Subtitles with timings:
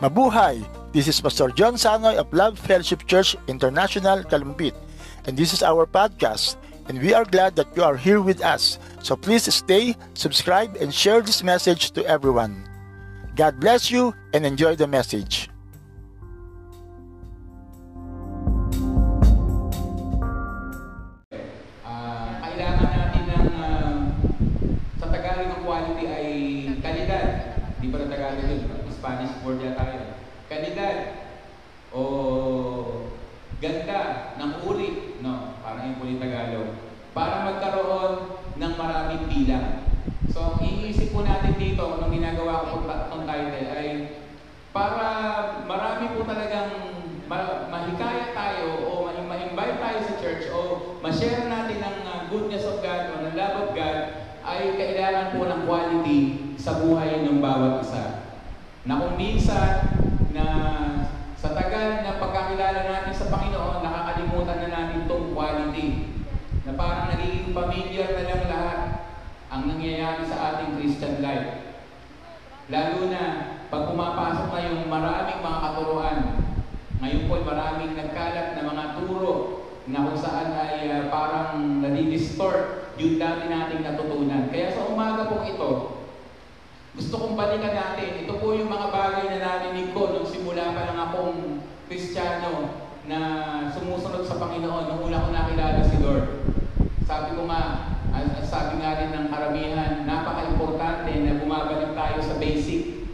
[0.00, 0.64] Mabuhay!
[0.96, 4.72] This is Pastor John Sanoy of Love Fellowship Church International, Kalumpit.
[5.26, 6.56] And this is our podcast.
[6.88, 8.78] And we are glad that you are here with us.
[9.02, 12.64] So please stay, subscribe, and share this message to everyone.
[13.36, 15.49] God bless you and enjoy the message.
[56.70, 58.30] Sa buhay ng bawat isa.
[58.86, 59.90] Na kung minsan
[60.30, 60.46] na
[61.34, 66.14] sa tagal na pagkakilala natin sa Panginoon, nakakalimutan na natin itong quality.
[66.62, 68.80] Na parang nagiging familiar na lang lahat
[69.50, 71.74] ang nangyayari sa ating Christian life.
[72.70, 73.22] Lalo na
[73.66, 76.18] pag pumapasok na yung maraming mga katuruan,
[77.02, 79.34] ngayon po maraming nagkalat na mga turo
[79.90, 84.46] na kung saan ay ah, parang nadi-distort yung dati nating natutunan.
[84.54, 85.99] Kaya sa umaga po ito,
[87.00, 88.28] gusto kong balikan natin.
[88.28, 92.76] Ito po yung mga bagay na narinig ko nung simula pa lang akong Kristiyano
[93.08, 93.18] na
[93.72, 96.44] sumusunod sa Panginoon nung una ko nakilala si Lord.
[97.08, 102.36] Sabi ko nga, as- as sabi nga rin ng karamihan, napaka-importante na bumabalik tayo sa
[102.36, 103.08] basic.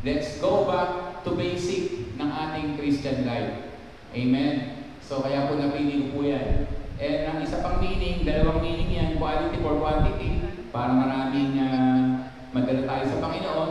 [0.00, 3.68] Let's go back to basic ng ating Christian life.
[4.16, 4.88] Amen?
[5.04, 6.72] So kaya po napili ko po yan.
[6.96, 10.40] And ang isa pang meaning, dalawang meaning yan, quality for quantity,
[10.72, 12.11] para maraming uh,
[12.52, 13.70] madala tayo sa Panginoon.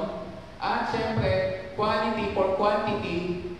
[0.61, 1.31] At syempre,
[1.73, 3.51] quality for quantity,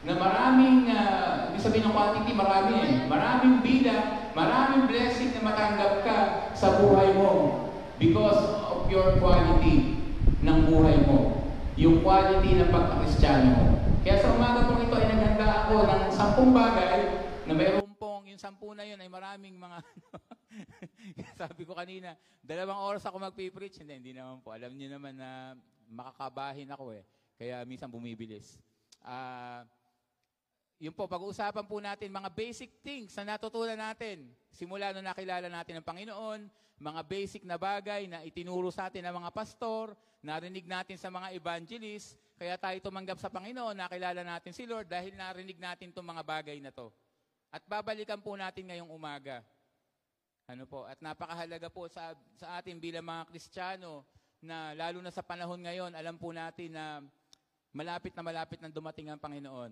[0.00, 2.94] na maraming, uh, ibig sabihin ng quantity, marami eh.
[3.04, 6.18] Maraming bilang, maraming blessing na matanggap ka
[6.56, 7.30] sa buhay mo
[8.00, 10.00] because of your quality
[10.40, 11.44] ng buhay mo.
[11.76, 13.66] Yung quality ng pagkakristyano mo.
[14.00, 17.79] Kaya sa umaga pong ito ay naghanda ako ng sampung bagay na mayroon
[18.40, 19.84] sampu na yun ay maraming mga,
[21.40, 23.84] sabi ko kanina, dalawang oras ako magpipreach.
[23.84, 24.50] Hindi, hindi naman po.
[24.50, 25.54] Alam niyo naman na
[25.90, 27.04] makakabahin ako eh.
[27.36, 28.58] Kaya minsan bumibilis.
[29.04, 29.64] Ah,
[30.80, 34.32] yun po, pag-uusapan po natin mga basic things na natutunan natin.
[34.48, 36.40] Simula nung nakilala natin ang Panginoon,
[36.80, 39.92] mga basic na bagay na itinuro sa atin ng mga pastor,
[40.24, 45.12] narinig natin sa mga evangelist, kaya tayo tumanggap sa Panginoon, nakilala natin si Lord dahil
[45.12, 46.88] narinig natin itong mga bagay na to.
[47.50, 49.42] At babalikan po natin ngayong umaga.
[50.46, 54.02] Ano po, at napakahalaga po sa, sa atin bilang mga Kristiyano
[54.42, 57.02] na lalo na sa panahon ngayon, alam po natin na
[57.70, 59.70] malapit na malapit na dumating ang Panginoon.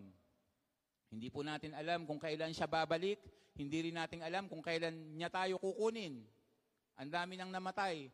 [1.08, 3.18] Hindi po natin alam kung kailan siya babalik.
[3.58, 6.22] Hindi rin natin alam kung kailan niya tayo kukunin.
[6.98, 8.06] Ang dami nang namatay.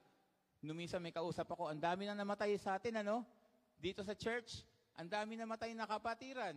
[0.65, 3.21] Nung minsan may kausap ako, ang dami nang namatay sa atin, ano?
[3.77, 4.65] Dito sa church,
[4.97, 6.57] ang dami namatay na kapatiran.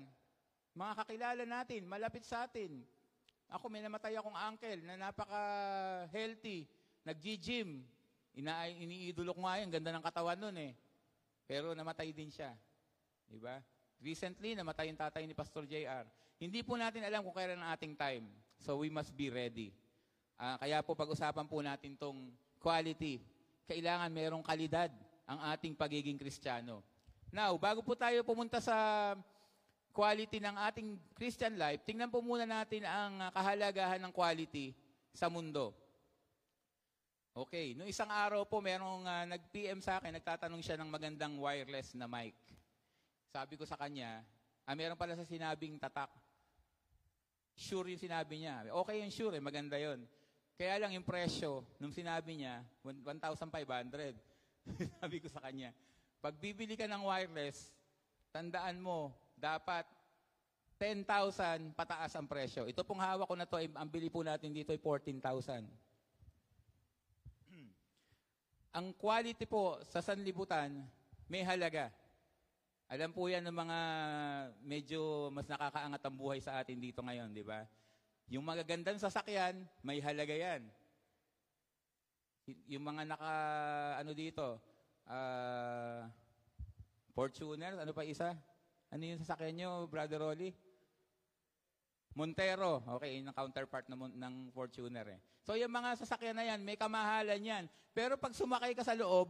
[0.72, 2.80] Mga kakilala natin, malapit sa atin.
[3.48, 6.68] Ako, may namatay akong uncle na napaka-healthy.
[7.08, 7.84] Nag-gym.
[8.38, 10.76] Ina iniidolo ko nga yun, ganda ng katawan nun eh.
[11.48, 12.52] Pero namatay din siya.
[13.26, 13.64] Diba?
[14.04, 16.06] Recently, namatay yung tatay ni Pastor JR.
[16.38, 18.28] Hindi po natin alam kung kailan ang ating time.
[18.62, 19.74] So we must be ready.
[20.38, 22.30] Ah, kaya po pag-usapan po natin tong
[22.62, 23.24] quality.
[23.66, 24.94] Kailangan merong kalidad
[25.26, 26.86] ang ating pagiging kristyano.
[27.34, 28.76] Now, bago po tayo pumunta sa
[29.98, 34.78] quality ng ating Christian life, tingnan po muna natin ang ah, kahalagahan ng quality
[35.10, 35.74] sa mundo.
[37.34, 41.98] Okay, no isang araw po merong ah, nag-PM sa akin, nagtatanong siya ng magandang wireless
[41.98, 42.38] na mic.
[43.34, 44.22] Sabi ko sa kanya,
[44.70, 46.14] ah, meron pala sa sinabing tatak.
[47.58, 48.70] Sure yung sinabi niya.
[48.70, 50.06] Okay yung sure, eh, maganda yon.
[50.54, 53.50] Kaya lang yung presyo, nung sinabi niya, 1,500.
[55.02, 55.74] Sabi ko sa kanya,
[56.22, 57.74] pag bibili ka ng wireless,
[58.30, 59.86] tandaan mo, dapat
[60.82, 62.66] 10,000 pataas ang presyo.
[62.66, 65.66] Ito pong hawak ko na to, ay- ang bili po natin dito ay 14,000.
[68.78, 70.86] ang quality po sa sanlibutan,
[71.30, 71.94] may halaga.
[72.88, 73.80] Alam po yan ng mga
[74.64, 77.68] medyo mas nakakaangat ang buhay sa atin dito ngayon, di ba?
[78.32, 80.62] Yung magagandang sasakyan, may halaga yan.
[82.72, 83.34] Yung mga naka,
[84.00, 84.62] ano dito,
[85.10, 86.08] ah,
[87.12, 88.38] Fortuner, ano pa isa?
[88.88, 90.56] Ano yung sasakyan nyo, Brother Rolly?
[92.18, 95.20] Montero, okay, yun ang counterpart ng, ng Fortuner eh.
[95.46, 97.64] So yung mga sasakyan na yan, may kamahalan yan.
[97.94, 99.30] Pero pag sumakay ka sa loob,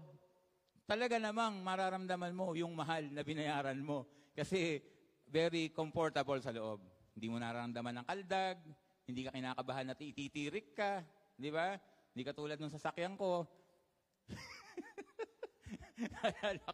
[0.88, 4.08] talaga namang mararamdaman mo yung mahal na binayaran mo.
[4.32, 4.80] Kasi
[5.28, 6.80] very comfortable sa loob.
[7.12, 8.58] Hindi mo nararamdaman ng kaldag,
[9.04, 11.04] hindi ka kinakabahan na ititirik ka,
[11.36, 11.76] di ba?
[12.16, 13.44] Hindi ka tulad ng sasakyan ko.
[16.68, 16.74] Ko,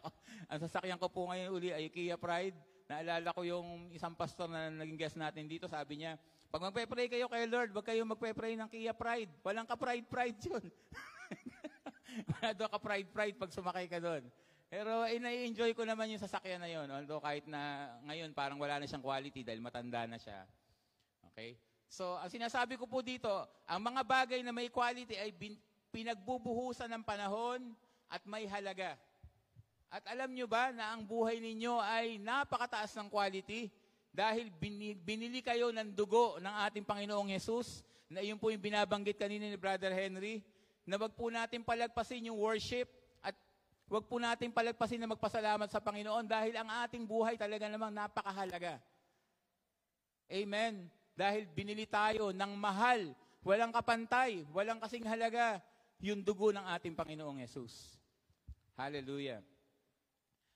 [0.52, 2.73] ang sasakyan ko po ngayon uli ay Kia Pride.
[2.84, 6.20] Naalala ko yung isang pastor na naging guest natin dito, sabi niya,
[6.52, 9.32] pag magpe-pray kayo kay Lord, wag kayo magpe-pray ng Kia Pride.
[9.42, 10.64] Walang ka-pride-pride yun.
[12.30, 14.22] Wala daw ka-pride-pride pag sumakay ka doon.
[14.70, 16.86] Pero ina-enjoy ko naman yung sasakyan na yun.
[16.90, 20.46] Although kahit na ngayon parang wala na siyang quality dahil matanda na siya.
[21.32, 21.58] Okay?
[21.90, 23.30] So, ang sinasabi ko po dito,
[23.66, 25.54] ang mga bagay na may quality ay bin,
[25.94, 27.74] pinagbubuhusan ng panahon
[28.10, 28.98] at may halaga.
[29.94, 33.70] At alam nyo ba na ang buhay ninyo ay napakataas ng quality
[34.10, 34.50] dahil
[35.06, 39.54] binili, kayo ng dugo ng ating Panginoong Yesus na iyon po yung binabanggit kanina ni
[39.54, 40.42] Brother Henry
[40.82, 42.90] na wag po natin palagpasin yung worship
[43.22, 43.38] at
[43.86, 48.82] wag po natin palagpasin na magpasalamat sa Panginoon dahil ang ating buhay talaga namang napakahalaga.
[50.26, 50.90] Amen.
[51.14, 53.14] Dahil binili tayo ng mahal,
[53.46, 55.62] walang kapantay, walang kasing halaga,
[56.02, 57.94] yung dugo ng ating Panginoong Yesus.
[58.74, 59.53] Hallelujah.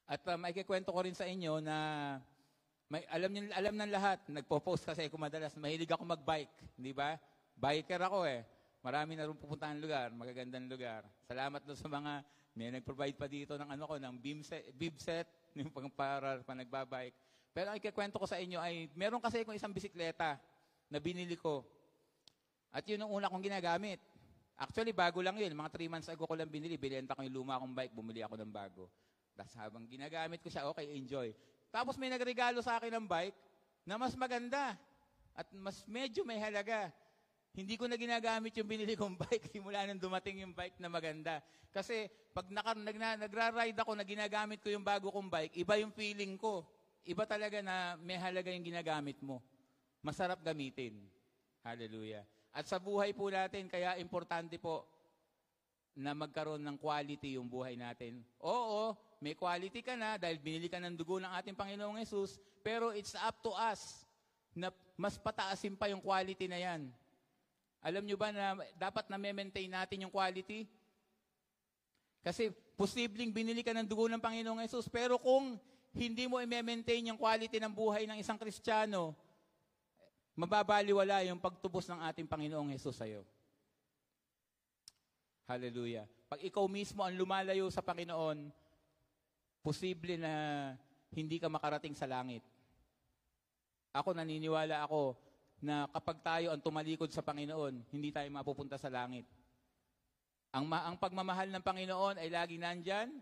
[0.08, 1.76] At uh, may kikwento ko rin sa inyo na
[2.88, 7.20] may, alam, niyo, alam ng lahat, nagpo-post kasi ako madalas, mahilig ako mag-bike, di ba?
[7.52, 8.40] Biker ako eh.
[8.80, 11.04] Marami na rin pupuntahan lugar, magagandang lugar.
[11.28, 12.24] Salamat doon sa mga,
[12.56, 16.40] may nag-provide pa dito ng ano ko, ng beam set, bib set, yung pang para
[16.40, 17.12] pa nagbabike.
[17.52, 20.40] Pero ang ikikwento ko sa inyo ay, meron kasi akong isang bisikleta
[20.88, 21.68] na binili ko.
[22.72, 24.00] At yun ang una kong ginagamit.
[24.56, 25.52] Actually, bago lang yun.
[25.52, 26.80] Mga 3 months ago ko lang binili.
[26.80, 28.88] Binenta ko yung luma kong bike, bumili ako ng bago.
[29.38, 31.30] Tapos habang ginagamit ko siya, okay, enjoy.
[31.70, 33.38] Tapos may nagregalo sa akin ng bike
[33.86, 34.74] na mas maganda
[35.30, 36.90] at mas medyo may halaga.
[37.54, 41.38] Hindi ko na ginagamit yung binili kong bike simula nang dumating yung bike na maganda.
[41.70, 45.94] Kasi pag naka, nag, nagra-ride ako na ginagamit ko yung bago kong bike, iba yung
[45.94, 46.66] feeling ko.
[47.06, 49.38] Iba talaga na may halaga yung ginagamit mo.
[50.02, 50.98] Masarap gamitin.
[51.62, 52.26] Hallelujah.
[52.50, 54.82] At sa buhay po natin, kaya importante po
[55.94, 58.22] na magkaroon ng quality yung buhay natin.
[58.42, 62.94] Oo, may quality ka na dahil binili ka ng dugo ng ating Panginoong Yesus, pero
[62.94, 64.06] it's up to us
[64.54, 66.90] na mas pataasin pa yung quality na yan.
[67.82, 70.66] Alam nyo ba na dapat na maintain natin yung quality?
[72.22, 75.58] Kasi posibleng binili ka ng dugo ng Panginoong Yesus, pero kung
[75.94, 79.14] hindi mo i-maintain yung quality ng buhay ng isang Kristiyano,
[80.38, 83.26] mababaliwala yung pagtubos ng ating Panginoong Yesus sa'yo.
[85.48, 86.06] Hallelujah.
[86.28, 88.52] Pag ikaw mismo ang lumalayo sa Panginoon,
[89.68, 90.32] posible na
[91.12, 92.40] hindi ka makarating sa langit.
[93.92, 95.12] Ako naniniwala ako
[95.60, 99.28] na kapag tayo ang tumalikod sa Panginoon, hindi tayo mapupunta sa langit.
[100.56, 103.12] Ang, ma- ang pagmamahal ng Panginoon ay lagi nandyan.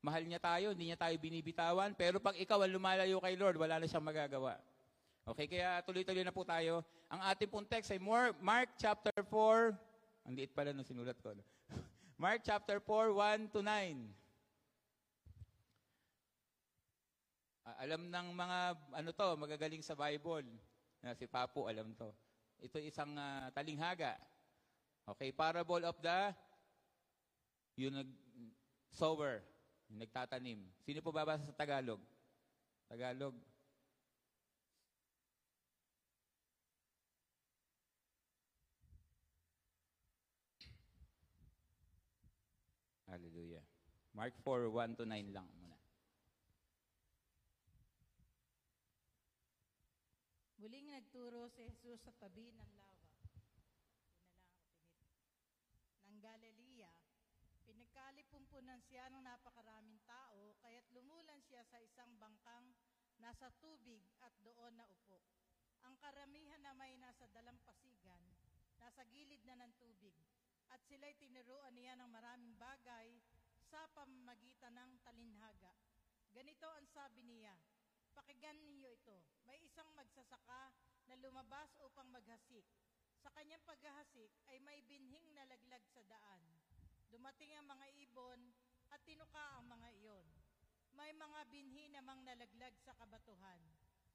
[0.00, 1.92] Mahal niya tayo, hindi niya tayo binibitawan.
[1.92, 4.56] Pero pag ikaw ang lumalayo kay Lord, wala na siyang magagawa.
[5.28, 6.80] Okay, kaya tuloy-tuloy na po tayo.
[7.12, 9.76] Ang ating pong text ay more, Mark chapter 4.
[10.28, 11.36] Ang liit pala nung sinulat ko.
[12.24, 13.12] Mark chapter 4,
[13.48, 13.64] 1 to 9.
[13.64, 14.12] Uh,
[17.64, 18.58] alam ng mga
[18.92, 20.44] ano to, magagaling sa Bible.
[21.00, 22.12] Na si Papu alam to.
[22.60, 24.16] Ito isang uh, talinghaga.
[25.04, 26.32] Okay, parable of the
[27.76, 28.10] yung nag
[28.94, 29.42] sower,
[29.90, 30.60] yung nagtatanim.
[30.84, 32.00] Sino po babasa sa Tagalog?
[32.88, 33.36] Tagalog.
[43.10, 43.62] Hallelujah.
[44.14, 45.63] Mark 4, 1 to 9 lang
[50.64, 50.72] muna.
[50.72, 53.04] Muling nagturo si Jesus sa tabi ng lawa.
[56.08, 56.88] Ng Galilea,
[57.68, 62.72] pinagkalipumpunan siya ng napakaraming tao, kaya't lumulan siya sa isang bangkang
[63.20, 65.20] nasa tubig at doon na upo.
[65.84, 68.24] Ang karamihan na may nasa dalampasigan,
[68.80, 70.16] nasa gilid na ng tubig,
[70.72, 73.20] at sila'y tinuruan niya ng maraming bagay
[73.68, 75.76] sa pamamagitan ng talinhaga.
[76.32, 77.52] Ganito ang sabi niya,
[78.14, 79.18] Pakinggan ninyo ito.
[79.42, 80.70] May isang magsasaka
[81.10, 82.62] na lumabas upang maghasik.
[83.18, 86.42] Sa kanyang paghahasik ay may binhing nalaglag sa daan.
[87.10, 88.40] Dumating ang mga ibon
[88.94, 90.26] at tinuka ang mga iyon.
[90.94, 93.58] May mga binhi namang nalaglag sa kabatuhan.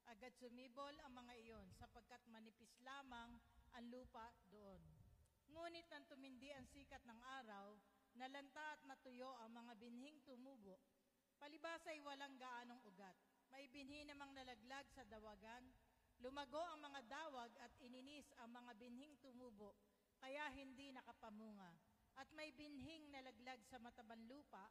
[0.08, 3.36] Agad sumibol ang mga iyon sapagkat manipis lamang
[3.76, 4.80] ang lupa doon.
[5.52, 7.76] Ngunit nang tumindi ang sikat ng araw,
[8.16, 10.80] nalanta at natuyo ang mga binhing tumubo.
[11.36, 13.18] Palibas ay walang gaanong ugat
[13.50, 15.66] may binhi namang nalaglag sa dawagan.
[16.22, 19.74] Lumago ang mga dawag at ininis ang mga binhing tumubo,
[20.20, 21.72] kaya hindi nakapamunga.
[22.20, 24.68] At may binhing nalaglag sa matabang lupa,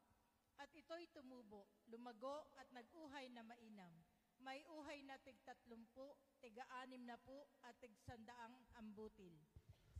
[0.59, 3.95] at ito tumubo, lumago at nag-uhay na mainam.
[4.43, 9.35] May uhay na tig-tatlumpu, tiga-anim na po at tig-sandaang ambutil.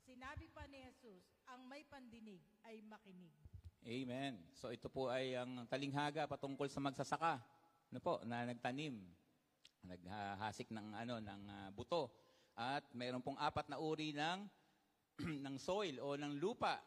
[0.03, 3.35] Sinabi pa ni Jesus, ang may pandinig ay makinig.
[3.83, 4.43] Amen.
[4.51, 7.39] So ito po ay ang talinghaga patungkol sa magsasaka.
[7.89, 9.01] Ano po, na nagtanim.
[9.81, 12.13] Naghahasik ng ano ng ah, buto.
[12.53, 14.45] At mayroon pong apat na uri ng
[15.45, 16.77] ng soil o ng lupa.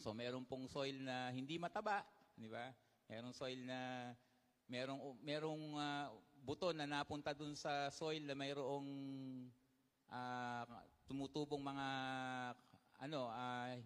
[0.00, 2.00] So mayroon pong soil na hindi mataba,
[2.32, 2.72] di ba?
[3.12, 4.10] Mayroong soil na
[4.72, 6.08] merong merong ah,
[6.40, 8.88] buto na napunta dun sa soil na mayroong
[10.08, 10.64] ah,
[11.04, 11.88] tumutubong mga
[13.04, 13.84] ano ay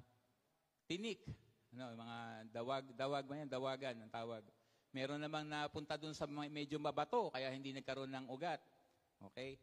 [0.87, 1.27] tinik.
[1.75, 2.19] Ano, mga
[2.55, 3.51] dawag, dawag ba yan?
[3.51, 4.47] Dawagan ang tawag.
[4.95, 8.63] Meron namang napunta dun sa medyo mabato, kaya hindi nagkaroon ng ugat.
[9.27, 9.59] Okay?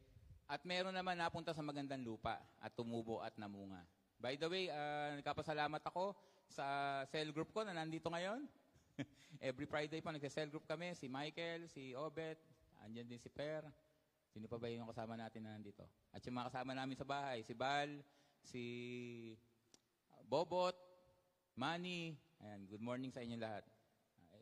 [0.52, 3.80] At meron naman napunta sa magandang lupa at tumubo at namunga.
[4.20, 6.12] By the way, ah, nagkapasalamat ako
[6.52, 6.66] sa
[7.08, 8.44] cell group ko na nandito ngayon.
[9.40, 10.92] Every Friday pa nagsa-cell group kami.
[11.00, 12.36] Si Michael, si Obet,
[12.84, 13.64] andyan din si Per.
[14.36, 15.88] Sino pa ba yung kasama natin na nandito?
[16.12, 18.04] At yung mga kasama namin sa bahay, si Bal,
[18.44, 18.64] si
[20.28, 20.76] Bobot,
[21.56, 22.20] Manny.
[22.44, 23.64] Ayan, good morning sa inyo lahat.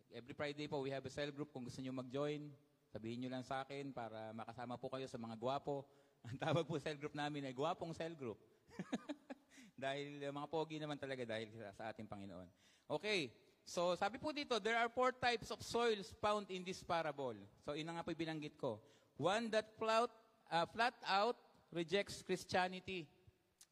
[0.10, 1.54] Every Friday po, we have a cell group.
[1.54, 2.50] Kung gusto nyo mag-join,
[2.90, 5.86] sabihin nyo lang sa akin para makasama po kayo sa mga gwapo.
[6.26, 8.42] Ang tawag po cell group namin ay gwapong cell group.
[9.78, 12.50] dahil uh, mga pogi naman talaga dahil sa, sa ating Panginoon.
[12.90, 13.30] Okay,
[13.62, 17.38] so sabi po dito, there are four types of soils found in this parable.
[17.62, 18.82] So ina nga po binanggit ko.
[19.22, 20.10] One that flat,
[20.50, 21.38] uh, flat out
[21.70, 23.06] rejects Christianity.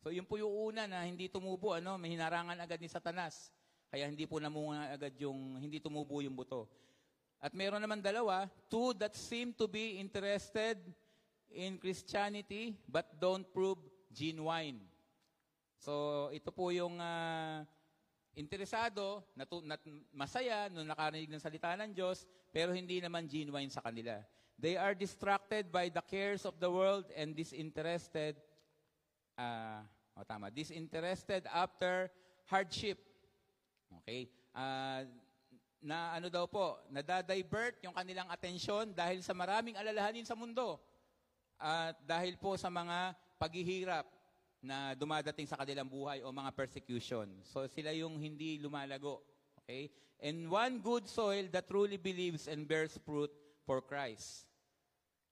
[0.05, 3.49] So yun po yung una na hindi tumubo, ano, may hinarangan agad ni Satanas.
[3.87, 6.67] Kaya hindi po namunga agad yung, hindi tumubo yung buto.
[7.37, 10.81] At meron naman dalawa, two that seem to be interested
[11.53, 13.77] in Christianity but don't prove
[14.11, 14.81] genuine.
[15.77, 17.63] So ito po yung ah,
[18.33, 23.85] interesado, natu- nat- masaya nung nakarinig ng salita ng Diyos, pero hindi naman genuine sa
[23.85, 24.17] kanila.
[24.57, 28.41] They are distracted by the cares of the world and disinterested
[29.37, 29.85] ah,
[30.17, 32.09] oh, tama, disinterested after
[32.49, 32.97] hardship.
[34.01, 34.27] Okay?
[34.51, 35.03] Ah,
[35.81, 40.81] na ano daw po, nadadivert yung kanilang atensyon dahil sa maraming alalahanin sa mundo.
[41.57, 44.05] At dahil po sa mga paghihirap
[44.61, 47.29] na dumadating sa kanilang buhay o mga persecution.
[47.45, 49.21] So sila yung hindi lumalago.
[49.63, 49.89] Okay?
[50.17, 53.29] And one good soil that truly believes and bears fruit
[53.65, 54.49] for Christ.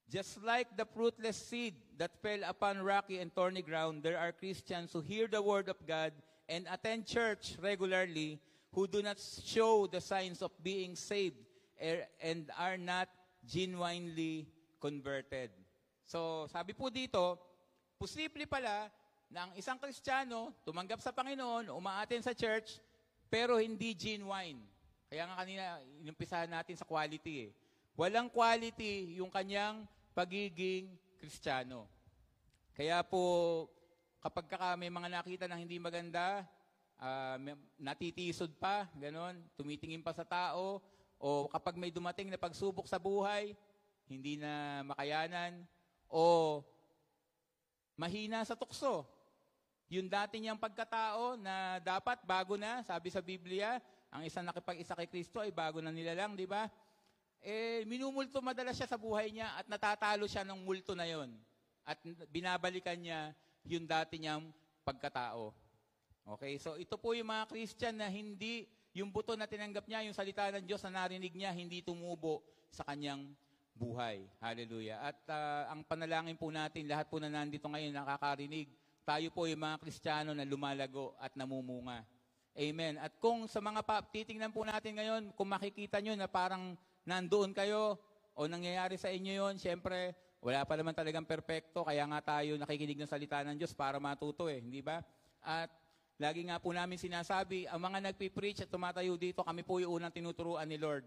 [0.05, 4.93] Just like the fruitless seed that fell upon rocky and thorny ground, there are Christians
[4.93, 6.13] who hear the word of God
[6.49, 8.39] and attend church regularly
[8.75, 11.39] who do not show the signs of being saved
[11.79, 13.07] er- and are not
[13.45, 14.47] genuinely
[14.81, 15.49] converted.
[16.05, 17.39] So, sabi po dito,
[17.97, 18.91] posible pala
[19.31, 22.77] na ang isang Kristiyano tumanggap sa Panginoon, umaaten sa church,
[23.31, 24.61] pero hindi genuine.
[25.09, 25.63] Kaya nga kanina,
[26.03, 27.51] inumpisahan natin sa quality eh.
[27.95, 31.87] Walang quality yung kanyang pagiging Kristiyano.
[32.75, 33.65] Kaya po,
[34.25, 36.41] kapag ka may mga nakita na hindi maganda,
[37.37, 40.81] may- natitisod pa, ganon, tumitingin pa sa tao,
[41.21, 43.53] o kapag may dumating na pagsubok sa buhay,
[44.09, 45.61] hindi na makayanan,
[46.09, 46.65] o
[47.93, 49.05] mahina sa tukso.
[49.93, 53.77] Yung dati niyang pagkatao na dapat bago na, sabi sa Biblia,
[54.09, 56.65] ang isang nakipag-isa kay Kristo ay bago na nila lang, di ba?
[57.45, 61.29] Eh, minumulto madalas siya sa buhay niya at natatalo siya ng multo na yon.
[61.85, 62.01] At
[62.33, 64.49] binabalikan niya yung dati niyang
[64.85, 65.51] pagkatao.
[66.25, 68.65] Okay, so ito po yung mga Christian na hindi,
[68.97, 72.41] yung buto na tinanggap niya, yung salita ng Diyos na narinig niya, hindi tumubo
[72.73, 73.29] sa kanyang
[73.75, 74.25] buhay.
[74.41, 75.05] Hallelujah.
[75.05, 78.71] At ah, ang panalangin po natin, lahat po na nandito ngayon nakakarinig,
[79.05, 82.01] tayo po yung mga Kristiyano na lumalago at namumunga.
[82.55, 82.95] Amen.
[82.97, 86.73] At kung sa mga pa, titingnan po natin ngayon, kung makikita nyo na parang
[87.05, 87.99] nandoon kayo
[88.33, 93.01] o nangyayari sa inyo yon, syempre, wala pa naman talagang perpekto, kaya nga tayo nakikinig
[93.01, 95.01] ng salita ng Diyos para matuto eh, hindi ba?
[95.41, 95.73] At
[96.21, 100.13] lagi nga po namin sinasabi, ang mga nagpipreach at tumatayo dito, kami po yung unang
[100.13, 101.01] tinuturuan ni Lord.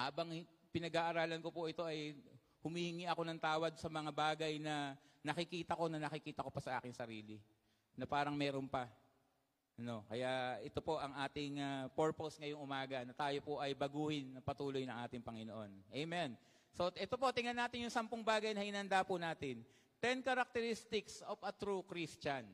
[0.00, 0.32] Habang
[0.72, 2.16] pinag-aaralan ko po ito ay
[2.64, 6.80] humihingi ako ng tawad sa mga bagay na nakikita ko na nakikita ko pa sa
[6.80, 7.36] aking sarili.
[8.00, 8.88] Na parang meron pa.
[9.76, 14.32] Ano, kaya ito po ang ating ah, purpose ngayong umaga na tayo po ay baguhin
[14.32, 15.92] na patuloy ng ating Panginoon.
[15.92, 16.32] Amen.
[16.72, 19.60] So ito po, tingnan natin yung sampung bagay na hinanda po natin.
[20.00, 22.48] Ten characteristics of a true Christian.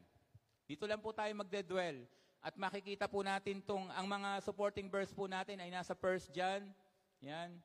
[0.68, 2.04] Dito lang po tayo magdedwell.
[2.38, 6.62] At makikita po natin tong, ang mga supporting verse po natin ay nasa 1 John.
[7.24, 7.56] Yan.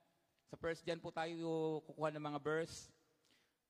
[0.50, 2.90] Sa 1 John po tayo kukuha ng mga verse.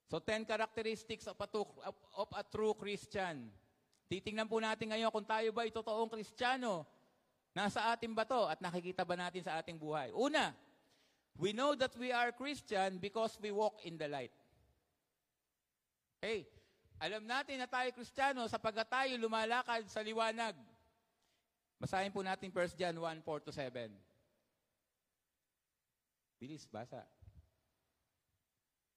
[0.08, 1.68] So, 10 characteristics of a, true,
[2.14, 3.50] of, a true Christian.
[4.06, 6.86] Titingnan po natin ngayon kung tayo ba ay totoong Kristiyano.
[7.58, 10.14] Nasa atin ba to at nakikita ba natin sa ating buhay?
[10.14, 10.54] Una,
[11.38, 14.34] we know that we are Christian because we walk in the light.
[16.24, 16.48] Okay,
[17.04, 20.56] alam natin na tayo Kristiyano sapagkat tayo lumalakad sa liwanag.
[21.76, 23.92] Basahin po natin 1 John 1, 4 to 7.
[26.40, 27.04] Bilis, basa.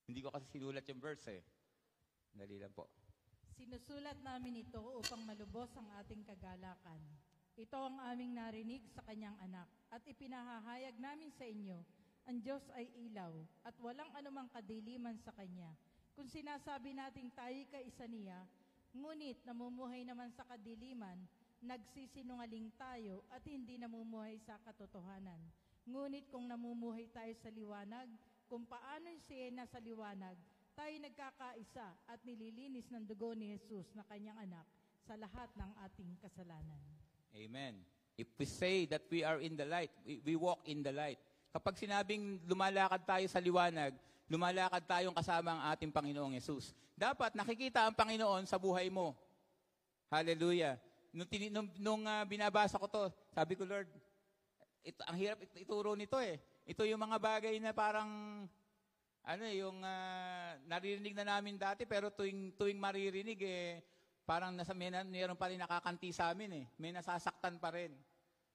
[0.07, 1.43] Hindi ko kasi sinulat yung verse eh.
[2.31, 2.87] Dali lang po.
[3.59, 7.03] Sinusulat namin ito upang malubos ang ating kagalakan.
[7.59, 11.81] Ito ang aming narinig sa kanyang anak at ipinahahayag namin sa inyo,
[12.27, 15.71] ang Diyos ay ilaw at walang anumang kadiliman sa kanya.
[16.19, 18.43] Kung sinasabi nating tayo kaisa niya,
[18.97, 21.17] ngunit namumuhay naman sa kadiliman,
[21.63, 25.39] nagsisinungaling tayo at hindi namumuhay sa katotohanan.
[25.87, 28.11] Ngunit kung namumuhay tayo sa liwanag,
[28.51, 30.35] kung paano siya nasa liwanag,
[30.75, 34.67] tayo nagkakaisa at nililinis ng dugo ni Jesus na kanyang anak
[35.07, 36.83] sa lahat ng ating kasalanan.
[37.33, 37.81] Amen.
[38.17, 41.21] If we say that we are in the light, we, we walk in the light.
[41.57, 43.97] Kapag sinabing lumalakad tayo sa liwanag,
[44.29, 46.77] lumalakad tayong kasama ang ating Panginoong Yesus.
[46.93, 49.17] Dapat nakikita ang Panginoon sa buhay mo.
[50.13, 50.77] Hallelujah.
[51.17, 53.89] Nung, nung, nung ah, binabasa ko to, sabi ko, Lord,
[54.85, 56.37] ito, ang hirap it- ituro nito eh.
[56.69, 58.45] Ito yung mga bagay na parang,
[59.25, 63.81] ano eh, yung ah, naririnig na namin dati, pero tuwing, tuwing maririnig eh,
[64.29, 66.65] parang nasa, may, mayroon pa rin nakakanti sa amin eh.
[66.77, 67.97] May nasasaktan pa rin.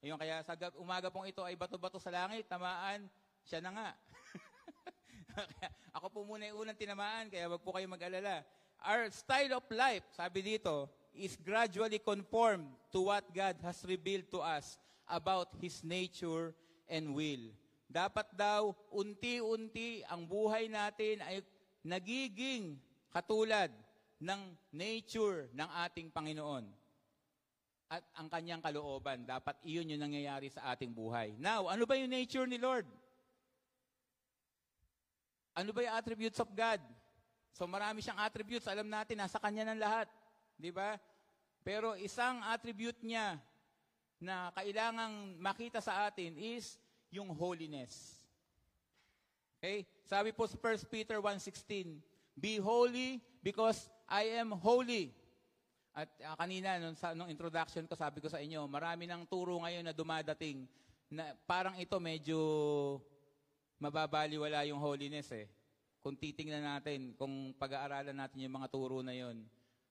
[0.02, 3.06] Yung kaya sa umaga pong ito ay bato-bato sa langit, tamaan,
[3.46, 3.90] siya na nga.
[6.02, 8.42] Ako po muna yung unang tinamaan, kaya wag po kayo mag-alala.
[8.82, 14.42] Our style of life, sabi dito, is gradually conformed to what God has revealed to
[14.42, 16.58] us about His nature
[16.90, 17.54] and will.
[17.86, 21.46] Dapat daw, unti-unti, ang buhay natin ay
[21.86, 22.82] nagiging
[23.14, 23.70] katulad
[24.18, 24.42] ng
[24.74, 26.81] nature ng ating Panginoon
[27.92, 29.28] at ang kanyang kalooban.
[29.28, 31.36] Dapat iyon yung nangyayari sa ating buhay.
[31.36, 32.88] Now, ano ba yung nature ni Lord?
[35.52, 36.80] Ano ba yung attributes of God?
[37.52, 40.08] So marami siyang attributes, alam natin, nasa kanya ng lahat.
[40.56, 40.96] Di ba?
[41.68, 43.36] Pero isang attribute niya
[44.24, 46.80] na kailangang makita sa atin is
[47.12, 48.24] yung holiness.
[49.60, 49.84] Okay?
[50.08, 52.00] Sabi po sa 1 Peter 1.16,
[52.40, 55.12] Be holy because I am holy.
[55.92, 59.60] At ah, kanina, nung, sa, nung introduction ko, sabi ko sa inyo, marami ng turo
[59.60, 60.64] ngayon na dumadating
[61.12, 62.40] na parang ito medyo
[63.76, 65.52] mababaliwala yung holiness eh.
[66.00, 69.44] Kung titingnan natin, kung pag-aaralan natin yung mga turo na yon.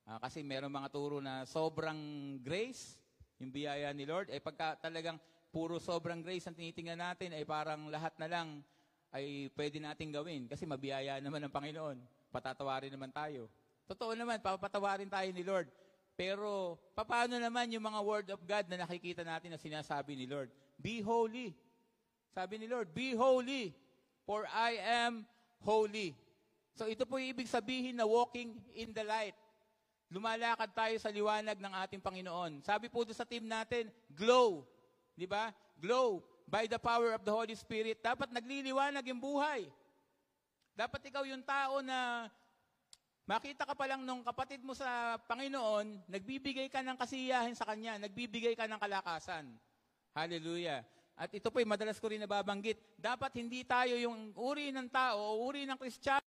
[0.09, 2.01] Ah, kasi meron mga turo na sobrang
[2.41, 2.97] grace,
[3.37, 5.21] yung biyaya ni Lord, ay pagka talagang
[5.53, 8.49] puro sobrang grace ang tinitingnan natin, ay parang lahat na lang
[9.13, 10.43] ay pwede nating gawin.
[10.49, 11.99] Kasi mabiyaya naman ng Panginoon.
[12.31, 13.51] Patatawarin naman tayo.
[13.91, 15.67] Totoo naman, papatawarin tayo ni Lord.
[16.19, 20.53] Pero, paano naman yung mga word of God na nakikita natin na sinasabi ni Lord?
[20.77, 21.57] Be holy.
[22.31, 23.75] Sabi ni Lord, be holy,
[24.23, 25.27] for I am
[25.67, 26.15] holy.
[26.79, 29.37] So ito po yung ibig sabihin na walking in the light.
[30.11, 32.67] Lumalakad tayo sa liwanag ng ating Panginoon.
[32.67, 34.67] Sabi po doon sa team natin, glow.
[35.15, 35.55] Di ba?
[35.79, 38.03] Glow by the power of the Holy Spirit.
[38.03, 39.71] Dapat nagliliwanag yung buhay.
[40.75, 42.27] Dapat ikaw yung tao na
[43.31, 47.95] makita ka pa lang nung kapatid mo sa Panginoon, nagbibigay ka ng kasiyahin sa Kanya,
[48.03, 49.55] nagbibigay ka ng kalakasan.
[50.11, 50.83] Hallelujah.
[51.15, 55.47] At ito po, madalas ko rin nababanggit, dapat hindi tayo yung uri ng tao o
[55.47, 56.30] uri ng Kristiyano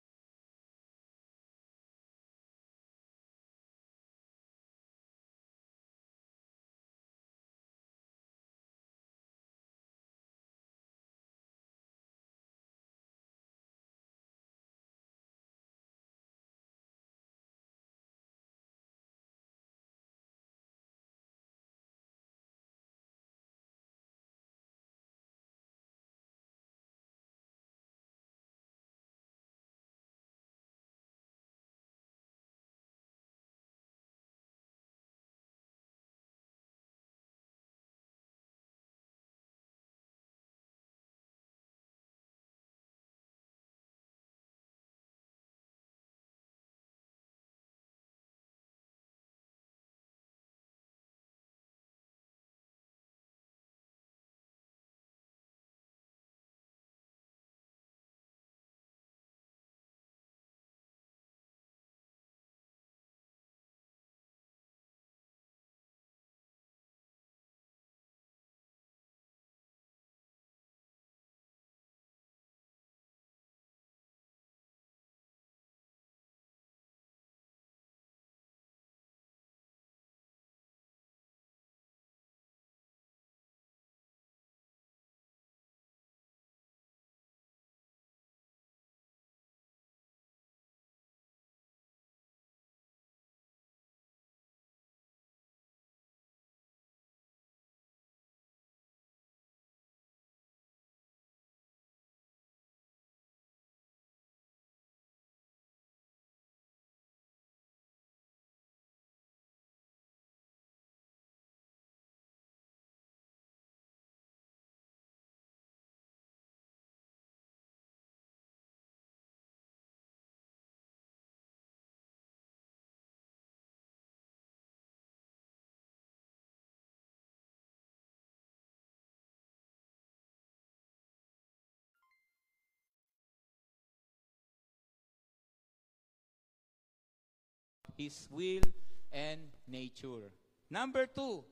[138.01, 138.65] His will
[139.13, 140.33] and nature.
[140.73, 141.45] Number two,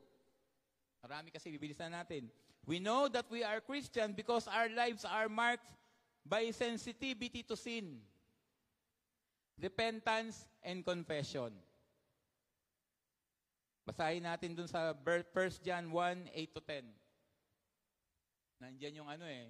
[1.05, 2.25] marami kasi bibilisan natin.
[2.65, 5.69] We know that we are Christian because our lives are marked
[6.25, 8.01] by sensitivity to sin,
[9.61, 11.53] repentance, and confession.
[13.85, 16.85] Basahin natin dun sa 1 John 1, 8 to 10.
[18.61, 19.49] Nandiyan yung ano eh,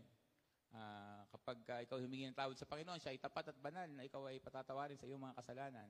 [0.75, 4.05] ah, kapag ah, ikaw humingi ng tawad sa Panginoon, siya ay tapat at banal na
[4.07, 5.89] ikaw ay patatawarin sa iyong mga kasalanan.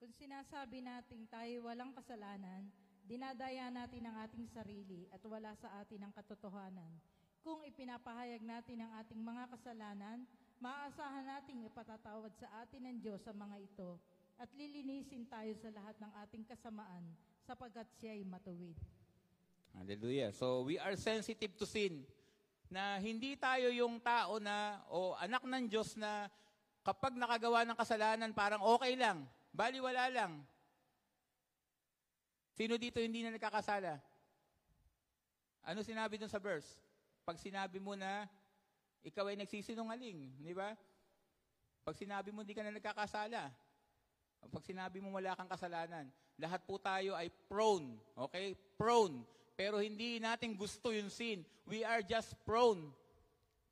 [0.00, 2.64] Kung sinasabi nating tayo walang kasalanan,
[3.04, 6.88] dinadaya natin ang ating sarili at wala sa atin ang katotohanan.
[7.44, 10.24] Kung ipinapahayag natin ang ating mga kasalanan,
[10.56, 14.00] maaasahan nating ipatatawad sa atin ng Diyos sa mga ito
[14.40, 17.04] at lilinisin tayo sa lahat ng ating kasamaan
[17.44, 18.80] sapagkat siya ay matuwid.
[19.76, 20.32] Hallelujah.
[20.32, 22.08] So we are sensitive to sin.
[22.72, 26.32] Na hindi tayo yung tao na o anak ng Diyos na
[26.80, 30.32] kapag nakagawa ng kasalanan parang okay lang, baliwala lang.
[32.54, 33.98] Sino dito hindi na nagkakasala?
[35.64, 36.80] Ano sinabi dun sa verse?
[37.24, 38.26] Pag sinabi mo na
[39.04, 40.76] ikaw ay nagsisinungaling, di ba?
[41.84, 43.48] Pag sinabi mo hindi ka na nagkakasala,
[44.48, 46.08] pag sinabi mo wala kang kasalanan,
[46.40, 48.56] lahat po tayo ay prone, okay?
[48.80, 49.20] Prone.
[49.52, 51.44] Pero hindi natin gusto yung sin.
[51.68, 52.88] We are just prone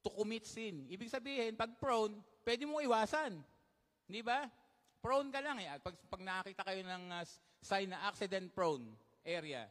[0.04, 0.84] to commit sin.
[0.92, 3.40] Ibig sabihin, pag prone, pwede mo iwasan.
[4.04, 4.44] Di ba?
[4.98, 5.68] Prone ka lang eh.
[5.78, 7.24] Pag, pag nakakita kayo ng uh,
[7.62, 8.84] sign na accident prone
[9.22, 9.66] area.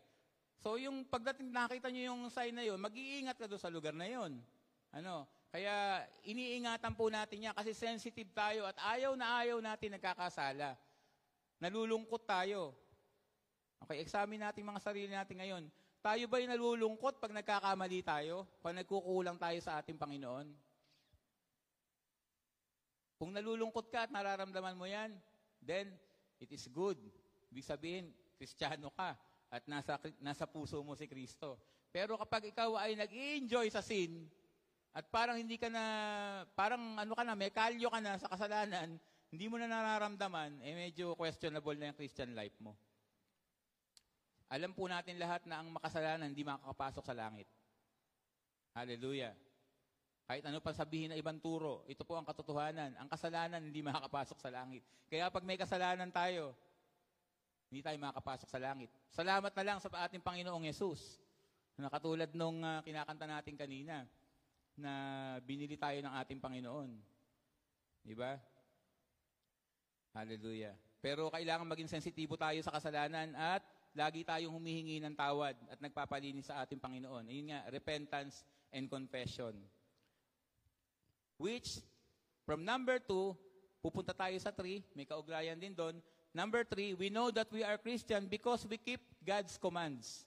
[0.63, 4.07] So yung pagdating nakita nyo yung sign na yun, mag-iingat ka doon sa lugar na
[4.09, 4.39] yun.
[4.91, 5.27] Ano?
[5.47, 10.75] Kaya iniingatan po natin yan kasi sensitive tayo at ayaw na ayaw natin nagkakasala.
[11.57, 12.75] Nalulungkot tayo.
[13.85, 15.63] Okay, examine natin mga sarili natin ngayon.
[16.01, 18.45] Tayo ba'y nalulungkot pag nagkakamali tayo?
[18.61, 20.66] Pag nagkukulang tayo sa ating Panginoon?
[23.17, 25.13] Kung nalulungkot ka at nararamdaman mo yan,
[25.61, 25.89] then
[26.37, 26.97] it is good.
[27.49, 28.05] Ibig sabihin,
[28.37, 29.17] kristyano ka
[29.49, 31.57] at nasa, nasa puso mo si Kristo.
[31.89, 34.29] Pero kapag ikaw ay nag enjoy sa sin,
[34.93, 35.83] at parang hindi ka na,
[36.57, 38.97] parang ano ka na, may kalyo ka na sa kasalanan,
[39.29, 42.73] hindi mo na nararamdaman, eh medyo questionable na yung Christian life mo.
[44.47, 47.49] Alam po natin lahat na ang makasalanan hindi makakapasok sa langit.
[48.71, 49.35] Hallelujah.
[50.27, 52.99] Kahit ano pa sabihin na ibang turo, ito po ang katotohanan.
[52.99, 54.83] Ang kasalanan hindi makakapasok sa langit.
[55.07, 56.51] Kaya pag may kasalanan tayo,
[57.71, 58.91] hindi tayo makakapasok sa langit.
[59.07, 61.23] Salamat na lang sa ating Panginoong Yesus.
[61.79, 64.03] Na katulad nung uh, kinakanta natin kanina,
[64.77, 64.93] na
[65.41, 66.89] binili tayo ng ating Panginoon.
[68.05, 68.37] Di ba?
[70.13, 70.77] Hallelujah.
[71.01, 73.65] Pero kailangan maging sensitibo tayo sa kasalanan at
[73.97, 77.25] lagi tayong humihingi ng tawad at nagpapalinis sa ating Panginoon.
[77.25, 79.57] Ayun nga, repentance and confession.
[81.37, 81.79] Which,
[82.43, 83.37] from number two,
[83.81, 86.01] pupunta tayo sa three, may kaugnayan din doon.
[86.33, 90.25] Number three, we know that we are Christian because we keep God's commands.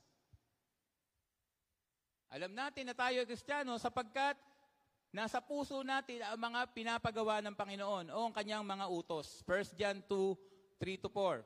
[2.31, 4.39] Alam natin na tayo Kristiyano sapagkat
[5.11, 9.43] nasa puso natin ang mga pinapagawa ng Panginoon o ang kanyang mga utos.
[9.43, 10.39] 1 John 2,
[10.79, 11.43] 3 to 4.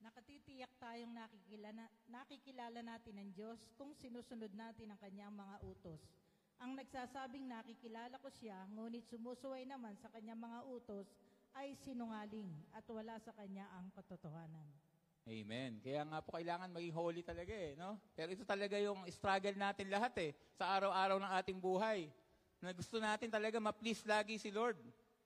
[0.00, 6.00] Nakatitiyak tayong nakikilala, nakikilala natin ang Diyos kung sinusunod natin ang kanyang mga utos.
[6.60, 11.08] Ang nagsasabing nakikilala ko siya, ngunit sumusuway naman sa kanyang mga utos,
[11.56, 14.68] ay sinungaling at wala sa kanya ang katotohanan.
[15.26, 15.82] Amen.
[15.82, 17.98] Kaya nga po kailangan maging holy talaga eh, no?
[18.14, 22.06] Pero ito talaga yung struggle natin lahat eh, sa araw-araw ng ating buhay.
[22.62, 24.78] Na gusto natin talaga ma-please lagi si Lord.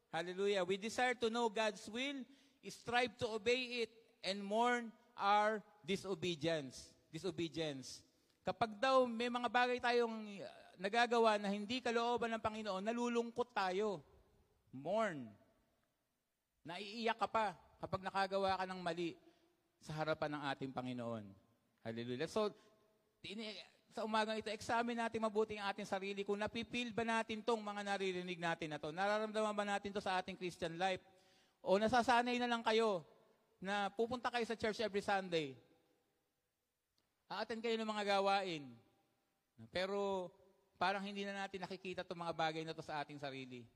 [0.08, 0.64] Hallelujah.
[0.64, 2.24] We desire to know God's will,
[2.66, 3.92] strive to obey it,
[4.24, 6.96] and mourn our disobedience.
[7.12, 8.00] Disobedience.
[8.40, 10.40] Kapag daw may mga bagay tayong
[10.80, 14.00] nagagawa na hindi kalooban ng Panginoon, nalulungkot tayo.
[14.72, 15.28] Mourn.
[16.64, 19.12] Naiiyak ka pa kapag nakagawa ka ng mali
[19.84, 21.24] sa harapan ng ating Panginoon.
[21.84, 22.28] Hallelujah.
[22.28, 22.48] So,
[23.92, 27.84] sa umagang ito, examine natin mabuti ang ating sarili kung napipil ba natin tong mga
[27.84, 28.88] naririnig natin na to.
[28.88, 31.04] Nararamdaman ba natin to sa ating Christian life?
[31.60, 33.04] O nasasanay na lang kayo
[33.60, 35.52] na pupunta kayo sa church every Sunday.
[37.28, 38.64] Aaten kayo ng mga gawain.
[39.68, 40.32] Pero
[40.80, 43.68] parang hindi na natin nakikita itong mga bagay na to sa ating sarili.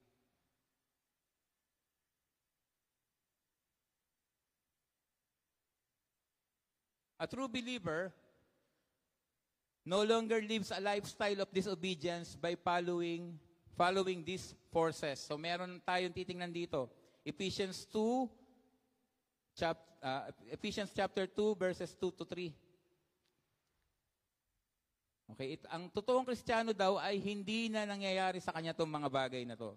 [7.21, 8.09] A true believer
[9.85, 13.37] no longer lives a lifestyle of disobedience by following
[13.77, 15.21] following these forces.
[15.21, 16.89] So meron tayong titingnan dito.
[17.21, 18.33] Ephesians 2
[19.53, 22.64] chap, uh, Ephesians chapter 2 verses 2 to 3.
[25.33, 29.43] Okay, it, ang totoong Kristiyano daw ay hindi na nangyayari sa kanya itong mga bagay
[29.49, 29.73] na to.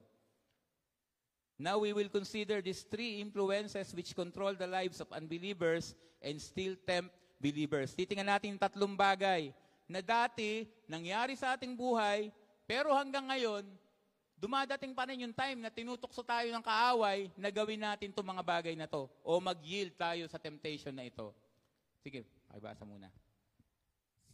[1.57, 6.77] Now we will consider these three influences which control the lives of unbelievers and still
[6.85, 7.09] tempt
[7.41, 7.97] believers.
[7.97, 9.49] Titingnan natin yung tatlong bagay
[9.89, 12.29] na dati nangyari sa ating buhay,
[12.69, 13.65] pero hanggang ngayon,
[14.37, 18.43] dumadating pa rin yung time na tinutokso tayo ng kaaway na gawin natin itong mga
[18.45, 21.33] bagay na to o mag-yield tayo sa temptation na ito.
[22.05, 23.09] Sige, pakibasa muna.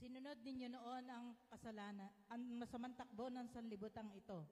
[0.04, 4.44] Sinunod ninyo noon ang kasalanan, ang masamang takbo ng sanlibutan ito,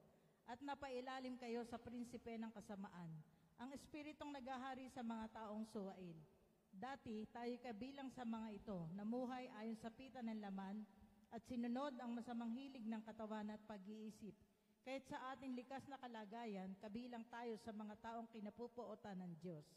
[0.47, 3.11] at napailalim kayo sa prinsipe ng kasamaan,
[3.59, 6.15] ang espiritong naghahari sa mga taong suwail.
[6.71, 10.87] Dati, tayo kabilang sa mga ito, namuhay ayon sa pita ng laman,
[11.35, 14.31] at sinunod ang masamang hilig ng katawan at pag-iisip.
[14.87, 19.67] Kahit sa ating likas na kalagayan, kabilang tayo sa mga taong kinapupuotan ng Diyos.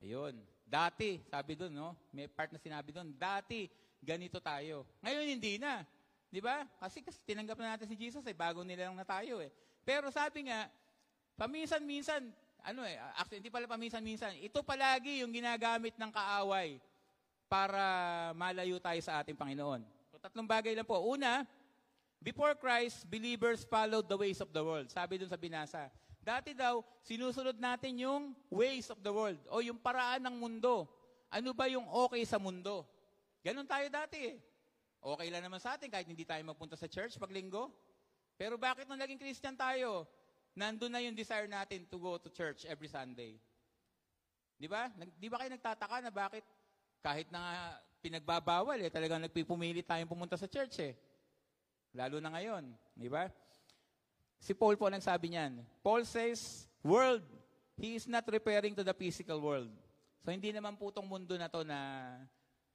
[0.00, 0.40] Ayun.
[0.64, 1.92] Dati, sabi doon, no?
[2.16, 3.68] May part na sinabi doon, dati,
[4.02, 4.86] ganito tayo.
[5.02, 5.82] Ngayon, hindi na.
[6.28, 6.68] Di ba?
[6.76, 9.48] Kasi, kasi tinanggap na natin si Jesus, eh, bago nila lang na tayo, eh.
[9.82, 10.68] Pero sabi nga,
[11.40, 12.20] paminsan-minsan,
[12.60, 16.76] ano eh, actually, hindi pala paminsan-minsan, ito palagi yung ginagamit ng kaaway
[17.48, 17.80] para
[18.36, 19.80] malayo tayo sa ating Panginoon.
[20.12, 21.00] So, tatlong bagay lang po.
[21.00, 21.48] Una,
[22.20, 24.92] before Christ, believers followed the ways of the world.
[24.92, 25.88] Sabi dun sa binasa.
[26.20, 30.84] Dati daw, sinusunod natin yung ways of the world o yung paraan ng mundo.
[31.32, 32.84] Ano ba yung okay sa mundo?
[33.42, 34.36] Ganon tayo dati eh.
[34.98, 37.70] Okay lang naman sa atin kahit hindi tayo magpunta sa church pag linggo.
[38.34, 40.06] Pero bakit nung naging Christian tayo?
[40.58, 43.38] Nandun na yung desire natin to go to church every Sunday.
[44.58, 44.90] Di ba?
[45.14, 46.42] Di ba kayo nagtataka na bakit
[46.98, 50.94] kahit na pinagbabawal eh, talagang nagpipumili tayong pumunta sa church eh.
[51.94, 52.74] Lalo na ngayon.
[52.94, 53.30] Di ba?
[54.38, 55.62] Si Paul po nagsabi niyan.
[55.82, 57.22] Paul says, world.
[57.78, 59.70] He is not referring to the physical world.
[60.26, 61.78] So hindi naman po tong mundo na to na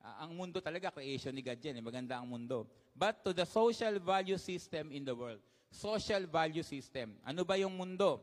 [0.03, 2.67] ah, ang mundo talaga creation ni God yan, eh, maganda ang mundo.
[2.91, 5.39] But to the social value system in the world.
[5.73, 7.17] Social value system.
[7.25, 8.21] Ano ba yung mundo?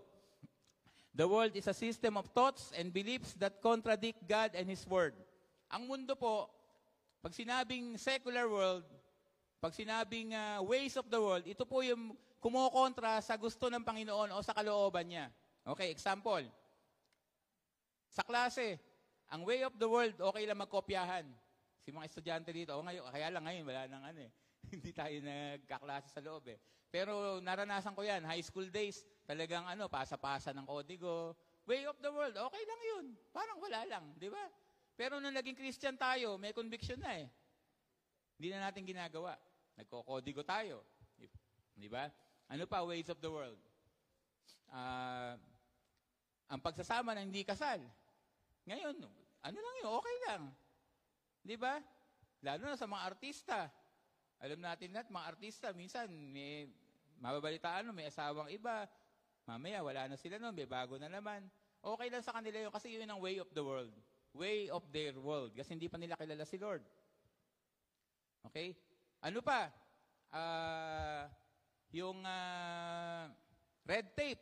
[1.11, 5.19] The world is a system of thoughts and beliefs that contradict God and His Word.
[5.67, 6.47] Ang mundo po,
[7.19, 8.87] pag sinabing secular world,
[9.59, 14.31] pag sinabing ah, ways of the world, ito po yung kumokontra sa gusto ng Panginoon
[14.33, 15.27] o sa kalooban niya.
[15.67, 16.47] Okay, example.
[18.11, 18.79] Sa klase,
[19.31, 21.27] ang way of the world, okay lang magkopyahan.
[21.81, 24.31] Si mga estudyante dito, o ngayon, kaya lang ngayon, wala nang ano eh.
[24.73, 26.59] Hindi tayo nagkaklase sa loob eh.
[26.91, 31.39] Pero naranasan ko yan, high school days, talagang ano, pasa-pasa ng kodigo.
[31.65, 33.05] Way of the world, okay lang yun.
[33.31, 34.43] Parang wala lang, di ba?
[34.99, 37.27] Pero nung naging Christian tayo, may conviction na eh.
[38.37, 39.39] Hindi na natin ginagawa.
[39.81, 40.85] Nagkokodigo tayo.
[41.17, 42.11] Di- ba?
[42.53, 43.57] Ano pa, ways of the world?
[44.69, 45.39] Ah,
[46.51, 47.81] ang pagsasama ng hindi kasal.
[48.67, 48.97] Ngayon,
[49.41, 50.43] ano lang yun, okay lang.
[51.41, 51.81] Di ba?
[52.45, 53.59] Lalo na sa mga artista.
[54.41, 56.65] Alam natin lahat, mga artista, minsan may
[57.21, 58.89] mababalitaan, no, may asawang iba.
[59.45, 61.45] Mamaya, wala na sila noon, may bago na naman.
[61.81, 63.93] Okay lang sa kanila yun kasi yun ang way of the world.
[64.33, 65.53] Way of their world.
[65.53, 66.85] Kasi hindi pa nila kilala si Lord.
[68.49, 68.73] Okay?
[69.21, 69.69] Ano pa?
[70.33, 71.29] Ah,
[71.93, 73.29] yung ah,
[73.85, 74.41] red tape.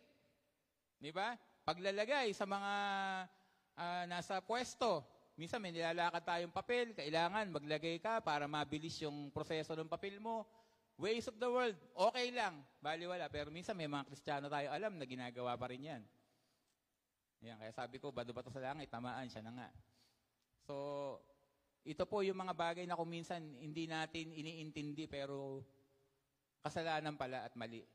[0.98, 1.34] Di ba?
[1.66, 2.72] Paglalagay sa mga
[3.74, 5.02] ah, nasa pwesto.
[5.38, 10.42] Minsan may nilalakad tayong papel, kailangan maglagay ka para mabilis yung proseso ng papel mo.
[10.98, 13.30] Ways of the world, okay lang, baliwala.
[13.30, 16.02] Pero minsan may mga Kristiyano tayo alam na ginagawa pa rin yan.
[17.46, 19.68] Yan, kaya sabi ko, bado ba to sa langit, tamaan siya na nga.
[20.66, 20.74] So,
[21.86, 25.62] ito po yung mga bagay na kung minsan hindi natin iniintindi pero
[26.66, 27.86] kasalanan pala at mali.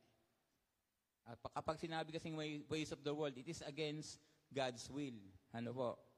[1.27, 5.19] At pa- kapag sinabi kasing way- ways of the world, it is against God's will.
[5.51, 6.12] Ano po?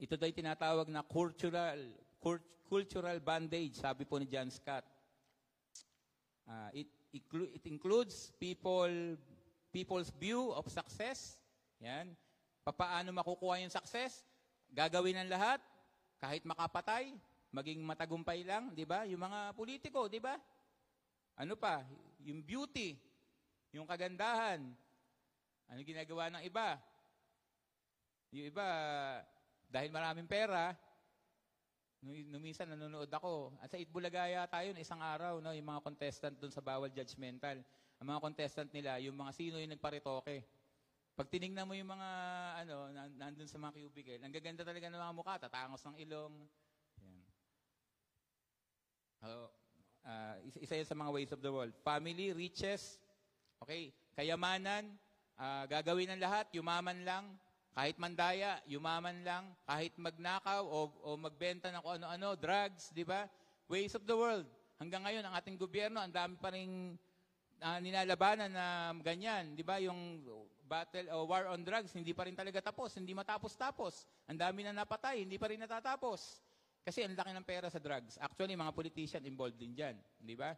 [0.00, 1.76] Ito daw tinatawag na cultural
[2.70, 4.86] cultural bandage, sabi po ni John Scott.
[6.48, 9.18] Ah, it, it includes people
[9.68, 11.36] people's view of success.
[11.84, 12.16] Yan.
[12.64, 14.24] Papaano makukuha yung success?
[14.72, 15.60] Gagawin ng lahat,
[16.22, 17.12] kahit makapatay,
[17.50, 19.02] maging matagumpay lang, di ba?
[19.04, 20.38] Yung mga politiko, di ba?
[21.34, 21.82] Ano pa?
[22.22, 22.94] Yung beauty,
[23.74, 24.62] yung kagandahan.
[25.66, 26.78] Ano ginagawa ng iba?
[28.30, 28.66] Yung iba,
[29.70, 30.74] dahil maraming pera,
[32.42, 36.64] minsan nanonood ako, at sa Itbulagaya tayo isang araw, no, yung mga contestant doon sa
[36.64, 37.62] bawal judgmental.
[38.02, 40.42] Ang mga contestant nila, yung mga sino yung nagparitoke.
[41.14, 42.08] Pag tinignan mo yung mga,
[42.64, 46.34] ano, nan- nandun sa mga cubicle, ang gaganda talaga ng mga mukha, tatangos ng ilong.
[47.04, 47.22] Yan.
[49.20, 49.52] Oh,
[50.08, 51.76] ah, isa, yan sa mga ways of the world.
[51.84, 52.96] Family, riches,
[53.60, 54.96] okay, kayamanan,
[55.36, 57.36] ah, gagawin ng lahat, yumaman lang,
[57.70, 63.30] kahit mandaya, yumaman lang, kahit magnakaw o, o magbenta ng kung ano-ano, drugs, di ba?
[63.70, 64.46] Ways of the world.
[64.82, 66.98] Hanggang ngayon, ang ating gobyerno, ang dami pa rin
[67.62, 69.78] ah, nilalabanan na ganyan, di ba?
[69.78, 70.24] Yung
[70.66, 74.06] battle o war on drugs, hindi pa rin talaga tapos, hindi matapos-tapos.
[74.26, 76.42] Ang dami na napatay, hindi pa rin natatapos.
[76.80, 78.16] Kasi ang laki ng pera sa drugs.
[78.18, 80.56] Actually, mga politician involved din dyan, di ba?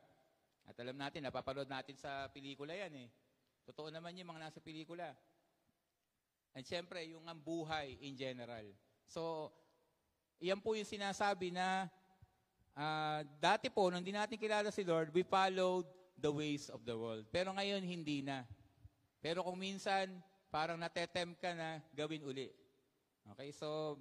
[0.65, 3.09] At alam natin, napapanood natin sa pelikula yan eh.
[3.67, 5.11] Totoo naman yung mga nasa pelikula.
[6.53, 8.69] And syempre, yung ang buhay in general.
[9.09, 9.53] So,
[10.37, 11.89] iyan po yung sinasabi na
[12.77, 16.93] ah, dati po, nung di natin kilala si Lord, we followed the ways of the
[16.93, 17.25] world.
[17.33, 18.45] Pero ngayon, hindi na.
[19.25, 20.13] Pero kung minsan,
[20.53, 22.53] parang natetem ka na gawin uli.
[23.33, 23.97] Okay, so,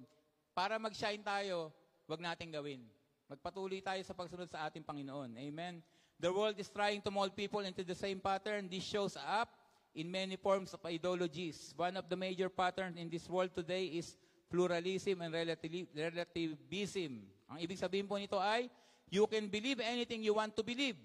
[0.52, 1.72] para mag-shine tayo,
[2.04, 2.84] wag natin gawin.
[3.32, 5.32] Magpatuloy tayo sa pagsunod sa ating Panginoon.
[5.40, 5.80] Amen.
[6.20, 8.68] The world is trying to mold people into the same pattern.
[8.68, 9.48] This shows up
[9.94, 11.74] in many forms of ideologies.
[11.76, 14.16] One of the major patterns in this world today is
[14.48, 17.24] pluralism and relativi- relativism.
[17.52, 18.68] Ang ibig sabihin po nito ay,
[19.12, 20.96] you can believe anything you want to believe.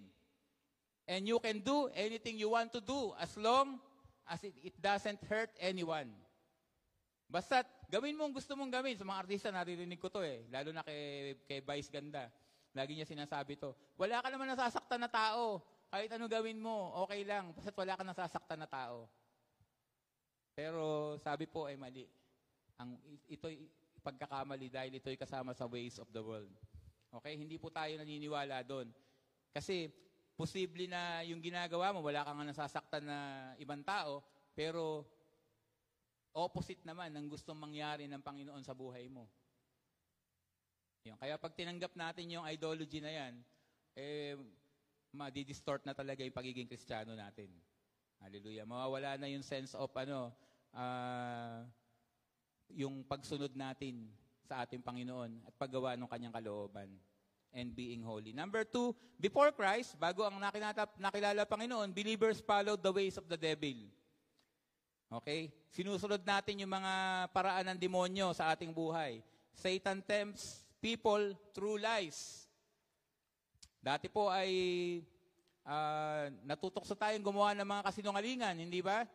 [1.08, 3.80] And you can do anything you want to do as long
[4.28, 6.12] as it, it doesn't hurt anyone.
[7.28, 8.96] Basta gawin mo ang gusto mong gawin.
[8.96, 10.48] Sa mga artista, naririnig ko to eh.
[10.52, 12.28] Lalo na kay, kay Vice Ganda.
[12.76, 13.72] Lagi niya sinasabi to.
[13.96, 15.64] Wala ka naman nasasaktan na tao.
[15.88, 17.56] Kahit ano gawin mo, okay lang.
[17.56, 19.08] Basta wala ka nasasaktan na tao.
[20.52, 22.04] Pero sabi po ay mali.
[22.78, 23.00] Ang,
[23.32, 23.66] ito'y
[24.04, 26.52] pagkakamali dahil ito'y kasama sa ways of the world.
[27.12, 27.40] Okay?
[27.40, 28.92] Hindi po tayo naniniwala doon.
[29.56, 29.88] Kasi
[30.38, 33.20] posible na yung ginagawa mo, wala kang nasasaktan na
[33.58, 34.22] ibang tao,
[34.54, 35.02] pero
[36.38, 39.26] opposite naman ng gustong mangyari ng Panginoon sa buhay mo.
[41.02, 41.18] Yun.
[41.18, 43.34] Kaya pag tinanggap natin yung ideology na yan,
[43.98, 44.38] eh,
[45.18, 47.50] madidistort na talaga yung pagiging kristyano natin.
[48.22, 48.66] Hallelujah.
[48.70, 50.30] Mawawala na yung sense of ano,
[50.74, 51.66] ah,
[52.72, 54.10] yung pagsunod natin
[54.48, 56.90] sa ating Panginoon at paggawa ng kanyang kalooban
[57.52, 58.32] and being holy.
[58.32, 63.40] Number two, before Christ, bago ang nakinatap, nakilala Panginoon, believers followed the ways of the
[63.40, 63.90] devil.
[65.08, 65.52] Okay?
[65.72, 66.94] Sinusunod natin yung mga
[67.32, 69.24] paraan ng demonyo sa ating buhay.
[69.56, 72.47] Satan tempts people through lies.
[73.88, 74.52] Dati po ay
[75.64, 79.08] ah, natutokso tayong gumawa ng mga kasinungalingan, hindi ba?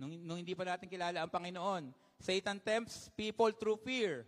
[0.00, 1.92] Nung, nung hindi pa natin kilala ang Panginoon.
[2.16, 4.24] Satan tempts people through fear.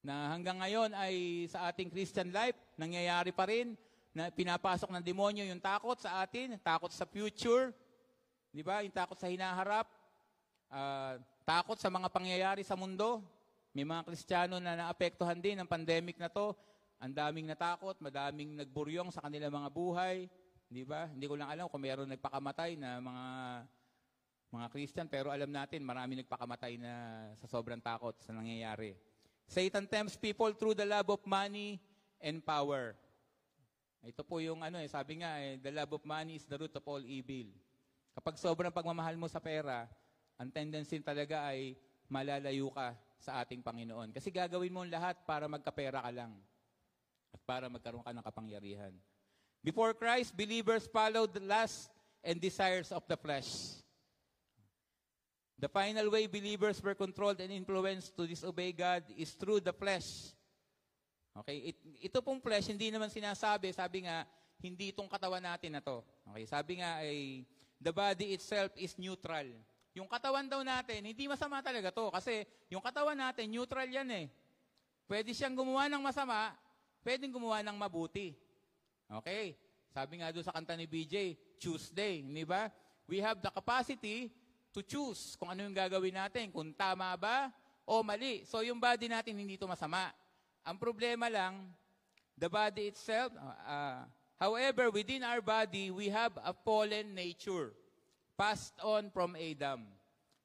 [0.00, 3.76] Na hanggang ngayon ay sa ating Christian life, nangyayari pa rin
[4.16, 7.68] na pinapasok ng demonyo yung takot sa atin, takot sa future,
[8.48, 8.80] di ba?
[8.80, 9.84] Yung takot sa hinaharap,
[10.72, 13.20] ah, takot sa mga pangyayari sa mundo.
[13.72, 16.52] May mga Kristiyano na naapektuhan din ng pandemic na to.
[17.00, 20.28] Ang daming natakot, madaming nagburyong sa kanilang mga buhay.
[20.68, 21.08] Di ba?
[21.08, 23.26] Hindi ko lang alam kung mayroon nagpakamatay na mga
[24.52, 26.92] mga Christian, pero alam natin, marami nagpakamatay na
[27.40, 28.92] sa sobrang takot sa nangyayari.
[29.48, 31.80] Satan tempts people through the love of money
[32.20, 32.92] and power.
[34.04, 36.76] Ito po yung ano eh, sabi nga eh, the love of money is the root
[36.76, 37.48] of all evil.
[38.12, 39.88] Kapag sobrang pagmamahal mo sa pera,
[40.36, 41.72] ang tendency talaga ay
[42.12, 44.10] malalayo ka sa ating Panginoon.
[44.10, 46.34] Kasi gagawin mo lahat para magkapera ka lang
[47.30, 48.92] at para magkaroon ka ng kapangyarihan.
[49.62, 51.86] Before Christ, believers followed the lust
[52.26, 53.78] and desires of the flesh.
[55.62, 60.34] The final way believers were controlled and influenced to disobey God is through the flesh.
[61.32, 61.78] Okay, it,
[62.10, 64.26] ito pong flesh, hindi naman sinasabi, sabi nga,
[64.58, 66.02] hindi itong katawan natin na to.
[66.34, 67.46] Okay, sabi nga ay,
[67.78, 69.46] the body itself is neutral.
[69.92, 72.08] Yung katawan daw natin, hindi masama talaga to.
[72.08, 74.26] Kasi yung katawan natin, neutral yan eh.
[75.04, 76.56] Pwede siyang gumawa ng masama,
[77.04, 78.32] pwedeng gumawa ng mabuti.
[79.20, 79.52] Okay?
[79.92, 82.72] Sabi nga doon sa kanta ni BJ, Tuesday, di ba?
[83.04, 84.32] We have the capacity
[84.72, 87.52] to choose kung ano yung gagawin natin, kung tama ba
[87.84, 88.48] o mali.
[88.48, 90.08] So yung body natin hindi ito masama.
[90.64, 91.68] Ang problema lang,
[92.40, 94.00] the body itself, uh, uh,
[94.40, 97.76] however, within our body, we have a fallen nature
[98.34, 99.84] passed on from Adam.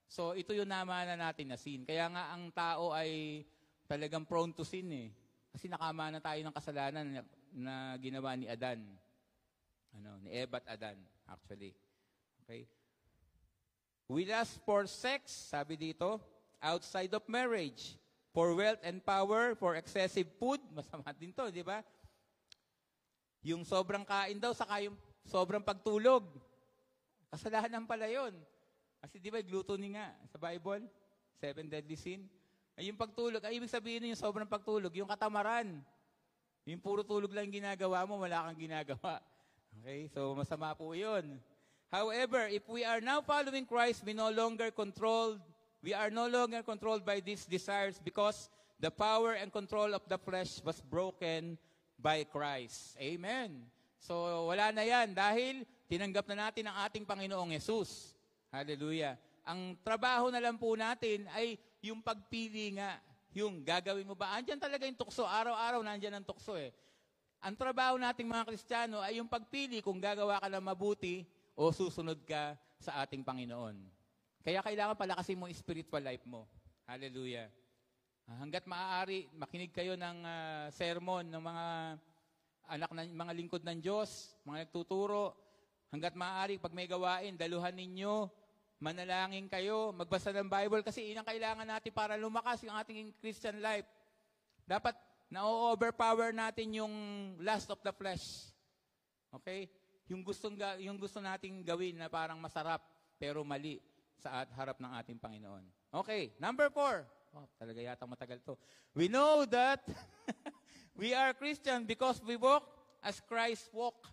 [0.08, 1.84] So ito yung namana natin na sin.
[1.84, 3.44] Kaya nga ang tao ay
[3.88, 5.10] talagang prone to sin eh.
[5.52, 7.22] Kasi nakamana tayo ng kasalanan na,
[7.52, 8.84] na ginawa ni Adan.
[9.98, 11.74] Ano, ni Eva at Adan, actually.
[12.46, 12.70] Okay?
[14.08, 16.22] We lust for sex, sabi dito,
[16.62, 17.98] outside of marriage.
[18.32, 21.82] For wealth and power, for excessive food, masama din to, di ba?
[23.42, 24.94] Yung sobrang kain daw, saka yung
[25.26, 26.24] sobrang pagtulog.
[27.32, 28.34] Kasalanan pala yun.
[29.04, 30.88] Kasi di ba, gluttony nga sa Bible,
[31.38, 32.26] seven deadly sin.
[32.78, 35.82] Ay, yung pagtulog, ay ibig sabihin yung sobrang pagtulog, yung katamaran.
[36.68, 39.24] Yung puro tulog lang ginagawa mo, wala kang ginagawa.
[39.78, 41.38] Okay, so masama po yun.
[41.94, 45.38] However, if we are now following Christ, we no longer controlled,
[45.86, 48.50] we are no longer controlled by these desires because
[48.82, 51.62] the power and control of the flesh was broken
[52.02, 52.98] by Christ.
[52.98, 53.70] Amen.
[53.98, 58.14] So wala na yan dahil tinanggap na natin ang ating Panginoong Yesus.
[58.54, 59.18] Hallelujah.
[59.48, 63.00] Ang trabaho na lang po natin ay yung pagpili nga.
[63.38, 64.34] Yung gagawin mo ba?
[64.36, 65.24] Andyan talaga yung tukso.
[65.24, 66.74] Araw-araw nandyan ang tukso eh.
[67.38, 71.22] Ang trabaho nating mga Kristiyano ay yung pagpili kung gagawa ka ng mabuti
[71.54, 73.78] o susunod ka sa ating Panginoon.
[74.42, 76.50] Kaya kailangan palakasin mo spiritual life mo.
[76.90, 77.52] Hallelujah.
[78.28, 81.66] Ah, Hanggat maaari, makinig kayo ng ah, sermon ng mga
[82.68, 85.36] anak ng mga lingkod ng Diyos, mga nagtuturo.
[85.88, 88.28] Hanggat maaari, pag may gawain, daluhan ninyo,
[88.84, 93.64] manalangin kayo, magbasa ng Bible kasi yun ang kailangan natin para lumakas yung ating Christian
[93.64, 93.88] life.
[94.68, 94.94] Dapat
[95.32, 96.94] na-overpower natin yung
[97.40, 98.52] lust of the flesh.
[99.32, 99.72] Okay?
[100.08, 102.80] Yung gustong ga- yung gusto nating gawin na parang masarap
[103.20, 103.82] pero mali
[104.18, 105.64] sa at harap ng ating Panginoon.
[105.92, 107.06] Okay, number four.
[107.36, 108.56] Oh, talaga yata matagal to.
[108.96, 109.84] We know that
[110.98, 112.66] we are Christian because we walk
[113.06, 114.10] as Christ walk.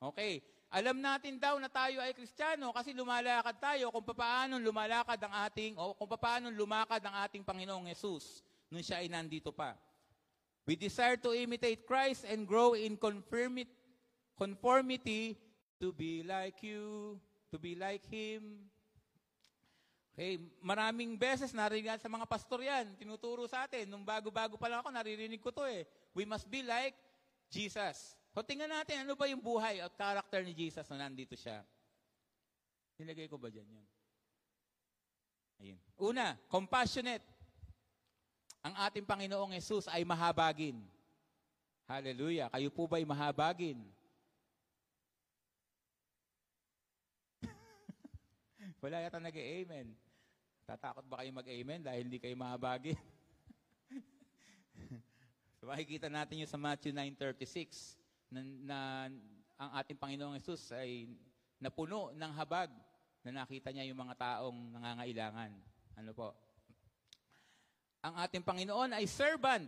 [0.00, 0.40] Okay.
[0.70, 5.74] Alam natin daw na tayo ay Kristiyano kasi lumalakad tayo kung paano lumalakad ang ating
[5.74, 8.40] o kung paano lumakad ang ating Panginoong Yesus
[8.70, 9.74] nung siya ay nandito pa.
[10.70, 13.74] We desire to imitate Christ and grow in conformity,
[14.38, 15.34] conformity
[15.82, 17.18] to be like you,
[17.50, 18.70] to be like Him.
[20.20, 23.88] Okay, maraming beses narinig sa mga pastor yan, tinuturo sa atin.
[23.88, 25.88] Nung bago-bago pa lang ako, naririnig ko to eh.
[26.12, 26.92] We must be like
[27.48, 28.20] Jesus.
[28.36, 31.64] So tingnan natin, ano ba yung buhay at character ni Jesus na nandito siya?
[33.00, 33.86] Nilagay ko ba dyan yun?
[35.56, 35.80] Ayun.
[35.96, 37.24] Una, compassionate.
[38.60, 40.84] Ang ating Panginoong Yesus ay mahabagin.
[41.88, 42.52] Hallelujah.
[42.52, 43.80] Kayo po ba'y mahabagin?
[48.84, 50.09] Wala yata nag-amen.
[50.70, 52.94] Tatakot ba kayo mag-amen dahil hindi kayo mahabagin?
[55.58, 57.98] so makikita natin yung sa Matthew 9.36
[58.30, 58.78] na, na
[59.58, 61.10] ang ating Panginoong Yesus ay
[61.58, 62.70] napuno ng habag
[63.26, 65.50] na nakita niya yung mga taong nangangailangan.
[65.98, 66.38] Ano po?
[68.06, 69.66] Ang ating Panginoon ay servant.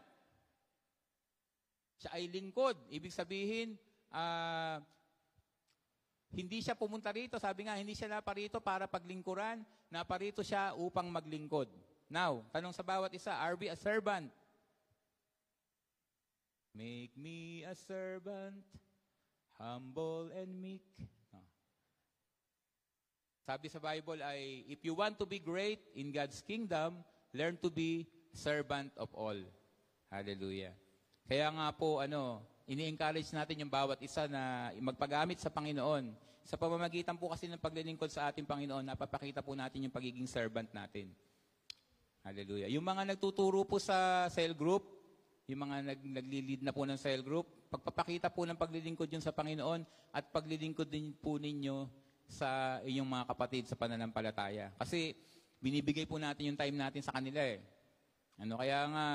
[1.98, 2.78] Siya ay lingkod.
[2.94, 3.74] Ibig sabihin,
[4.14, 4.78] ah,
[6.32, 7.36] hindi siya pumunta rito.
[7.36, 9.60] Sabi nga, hindi siya naparito para paglingkuran.
[9.92, 11.68] Naparito siya upang maglingkod.
[12.08, 14.32] Now, tanong sa bawat isa, are we a servant?
[16.72, 18.64] Make me a servant,
[19.60, 20.88] humble and meek.
[23.44, 27.04] Sabi sa Bible ay, if you want to be great in God's kingdom,
[27.36, 29.36] learn to be servant of all.
[30.08, 30.72] Hallelujah.
[31.28, 36.14] Kaya nga po, ano, ini-encourage natin yung bawat isa na magpagamit sa Panginoon.
[36.42, 40.66] Sa pamamagitan po kasi ng paglilingkod sa ating Panginoon, napapakita po natin yung pagiging servant
[40.74, 41.10] natin.
[42.22, 42.70] Hallelujah.
[42.70, 44.86] Yung mga nagtuturo po sa cell group,
[45.50, 49.34] yung mga nag, nagli-lead na po ng cell group, pagpapakita po ng paglilingkod yun sa
[49.34, 49.82] Panginoon
[50.14, 51.90] at paglilingkod din po ninyo
[52.30, 54.70] sa inyong mga kapatid sa pananampalataya.
[54.78, 55.12] Kasi
[55.58, 57.58] binibigay po natin yung time natin sa kanila eh.
[58.38, 59.06] Ano kaya nga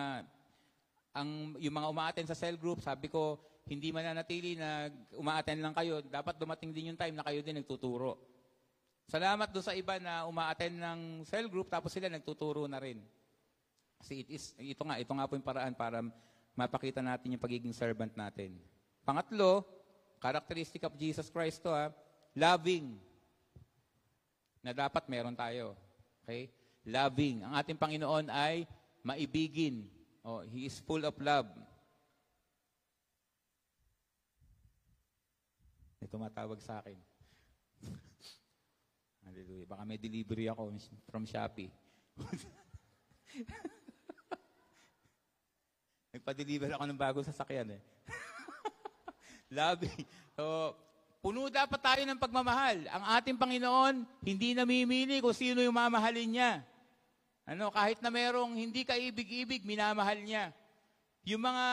[1.16, 3.38] ang yung mga umaaten sa cell group, sabi ko,
[3.68, 6.00] hindi mananatili na umaaten lang kayo.
[6.00, 8.16] Dapat dumating din yung time na kayo din nagtuturo.
[9.08, 13.00] Salamat doon sa iba na umaaten ng cell group tapos sila nagtuturo na rin.
[14.00, 16.04] Kasi it is, ito nga, ito nga po yung paraan para
[16.58, 18.56] mapakita natin yung pagiging servant natin.
[19.08, 19.64] Pangatlo,
[20.20, 21.92] characteristic of Jesus Christ to ha,
[22.36, 23.00] loving.
[24.60, 25.76] Na dapat meron tayo.
[26.24, 26.52] Okay?
[26.84, 27.44] Loving.
[27.48, 28.68] Ang ating Panginoon ay
[29.04, 29.88] maibigin.
[30.28, 31.48] Oh, he is full of love.
[36.04, 37.00] May tumatawag sa akin.
[39.24, 39.72] Hallelujah.
[39.72, 40.76] Baka may delivery ako
[41.08, 41.72] from Shopee.
[46.12, 47.82] Nagpa-deliver ako ng bagong sasakyan eh.
[49.56, 50.04] Loving.
[50.36, 50.76] So,
[51.24, 52.84] puno dapat tayo ng pagmamahal.
[52.84, 56.68] Ang ating Panginoon, hindi namimili kung sino yung mamahalin niya.
[57.48, 60.52] Ano, kahit na merong hindi kaibig-ibig, minamahal niya.
[61.24, 61.66] Yung mga,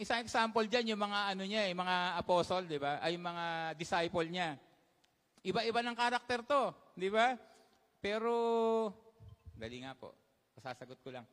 [0.00, 2.96] isang example dyan, yung mga ano niya, yung mga apostle, di ba?
[3.04, 4.56] Ay, yung mga disciple niya.
[5.44, 7.36] Iba-iba ng karakter to, di ba?
[8.00, 8.32] Pero,
[9.52, 10.16] dali nga po.
[10.56, 11.28] Sasagot ko lang.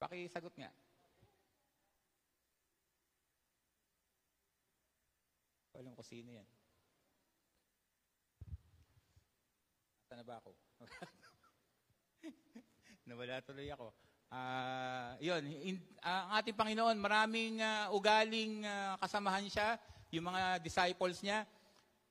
[0.00, 0.72] Pakisagot nga.
[5.76, 6.48] Alam ko sino yan.
[10.00, 10.69] Nasa na ba ako?
[13.08, 13.92] Nawala tuloy ako.
[14.30, 19.74] Ah, yun, in- ang ating Panginoon, maraming ah, ugaling ah, kasamahan siya,
[20.14, 21.42] yung mga disciples niya.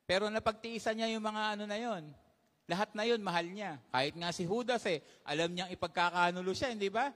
[0.04, 2.04] Pero napagtiisan niya yung mga ano na yon.
[2.68, 3.80] Lahat na yon mahal niya.
[3.88, 7.14] Kahit nga si Judas eh, alam niyang ipagkakanulo siya, hindi ba?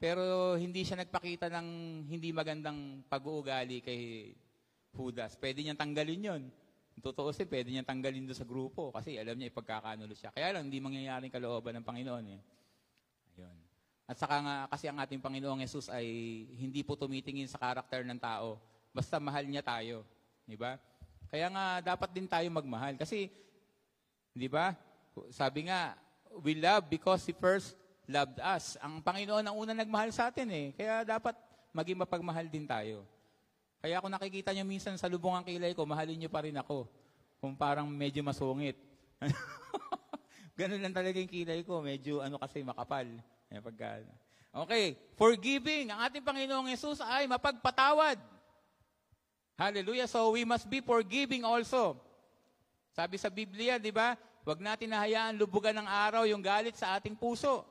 [0.00, 1.68] Pero hindi siya nagpakita ng
[2.08, 4.32] hindi magandang pag-uugali kay
[4.90, 5.36] Judas.
[5.36, 6.42] Pwede niyang tanggalin yon.
[7.00, 10.30] Totoo si, pwede niyang tanggalin doon sa grupo kasi alam niya ipagkakanulo siya.
[10.30, 12.24] Kaya lang, hindi mangyayaring kalooban ng Panginoon.
[12.28, 12.40] Eh.
[13.40, 13.58] Ayun.
[14.10, 16.06] At saka nga, kasi ang ating Panginoong Yesus ay
[16.58, 18.58] hindi po tumitingin sa karakter ng tao.
[18.90, 20.02] Basta mahal niya tayo.
[20.44, 20.76] Di ba?
[21.30, 22.98] Kaya nga, dapat din tayo magmahal.
[22.98, 23.30] Kasi,
[24.34, 24.74] di ba?
[25.30, 25.94] Sabi nga,
[26.42, 27.78] we love because He first
[28.10, 28.74] loved us.
[28.82, 30.66] Ang Panginoon ang unang nagmahal sa atin eh.
[30.74, 31.38] Kaya dapat
[31.70, 33.06] maging mapagmahal din tayo.
[33.80, 36.84] Kaya kung nakikita nyo minsan sa lubong ang kilay ko, mahalin nyo pa rin ako.
[37.40, 38.76] Kung parang medyo masungit.
[40.60, 41.80] Ganun lang talaga yung kilay ko.
[41.80, 43.08] Medyo ano kasi makapal.
[43.48, 44.04] Pagka,
[44.52, 45.00] okay.
[45.16, 45.88] Forgiving.
[45.88, 48.20] Ang ating Panginoong Yesus ay mapagpatawad.
[49.56, 50.04] Hallelujah.
[50.04, 51.96] So we must be forgiving also.
[52.92, 54.12] Sabi sa Biblia, di ba?
[54.44, 57.64] Huwag natin nahayaan lubugan ng araw yung galit sa ating puso.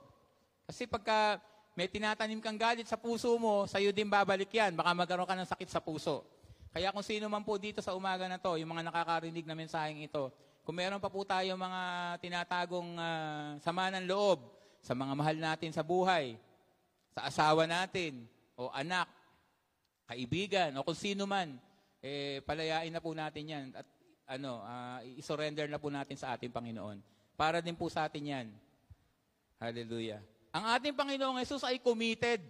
[0.65, 1.37] Kasi pagka
[1.79, 4.75] may tinatanim kang galit sa puso mo, sa'yo din babalik yan.
[4.75, 6.27] Baka magkaroon ka ng sakit sa puso.
[6.75, 10.03] Kaya kung sino man po dito sa umaga na to, yung mga nakakarinig na mensaheng
[10.03, 10.27] ito,
[10.67, 11.81] kung meron pa po tayo mga
[12.19, 14.43] tinatagong uh, sama ng loob
[14.83, 16.35] sa mga mahal natin sa buhay,
[17.15, 18.27] sa asawa natin,
[18.59, 19.07] o anak,
[20.03, 21.55] kaibigan, o kung sino man,
[22.03, 23.87] eh, palayain na po natin yan at
[24.35, 26.99] ano, uh, i-surrender na po natin sa ating Panginoon.
[27.39, 28.47] Para din po sa atin yan.
[29.63, 30.19] Hallelujah.
[30.49, 32.41] Ang ating Panginoong Yesus ay committed.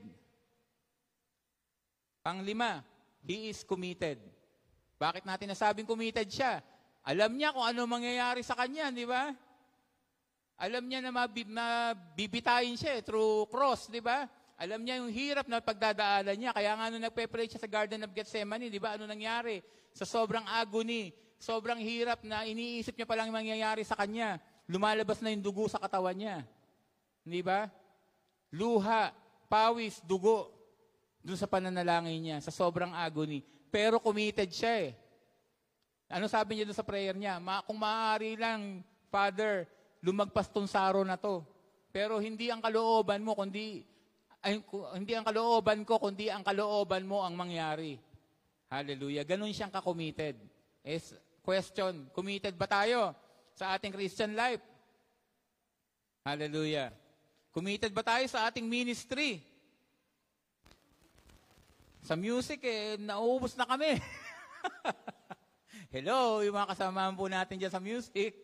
[2.24, 2.84] Panglima,
[3.24, 4.20] He is committed.
[5.00, 6.64] Bakit natin nasabing committed siya?
[7.04, 9.32] Alam niya kung ano mangyayari sa kanya, di ba?
[10.60, 14.28] Alam niya na mabibitayin siya eh, through cross, di ba?
[14.60, 16.52] Alam niya yung hirap na pagdadaanan niya.
[16.52, 19.00] Kaya nga nung nagpe-pray siya sa Garden of Gethsemane, di ba?
[19.00, 19.64] Ano nangyari?
[19.96, 24.36] Sa sobrang agony, sobrang hirap na iniisip niya palang mangyayari sa kanya.
[24.68, 26.44] Lumalabas na yung dugo sa katawan niya.
[27.24, 27.72] Di ba?
[28.54, 29.14] Luha,
[29.50, 30.54] pawis, dugo,
[31.22, 33.46] dun sa pananalangin niya, sa sobrang agony.
[33.70, 34.92] Pero committed siya eh.
[36.10, 37.38] Ano sabi niya doon sa prayer niya?
[37.38, 38.82] Ma, kung maaari lang,
[39.14, 39.70] Father,
[40.02, 41.46] lumagpas tong saro na to.
[41.94, 43.86] Pero hindi ang kalooban mo, kundi
[44.40, 44.64] ay,
[44.96, 48.00] hindi ang kalooban ko, kundi ang kalooban mo ang mangyari.
[48.72, 49.28] Hallelujah.
[49.28, 50.40] Ganun siyang ka-committed.
[50.86, 51.12] Is
[51.44, 53.12] question, committed ba tayo
[53.52, 54.64] sa ating Christian life?
[56.24, 56.94] Hallelujah.
[57.50, 59.42] Committed ba tayo sa ating ministry?
[62.06, 63.98] Sa music, eh, nauubos na kami.
[65.94, 68.38] Hello, yung mga kasamahan po natin dyan sa music.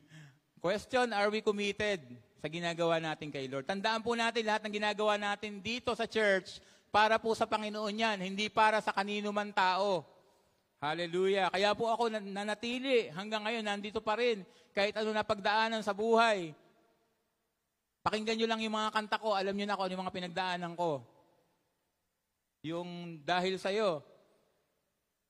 [0.66, 2.02] Question, are we committed
[2.42, 3.70] sa ginagawa natin kay Lord?
[3.70, 6.58] Tandaan po natin lahat ng ginagawa natin dito sa church
[6.90, 10.02] para po sa Panginoon yan, hindi para sa kanino man tao.
[10.82, 11.54] Hallelujah.
[11.54, 14.42] Kaya po ako nanatili hanggang ngayon, nandito pa rin.
[14.74, 16.52] Kahit ano na pagdaanan sa buhay,
[18.04, 20.74] Pakinggan nyo lang yung mga kanta ko, alam nyo na kung ano yung mga pinagdaanan
[20.76, 21.00] ko.
[22.68, 24.04] Yung dahil sa'yo,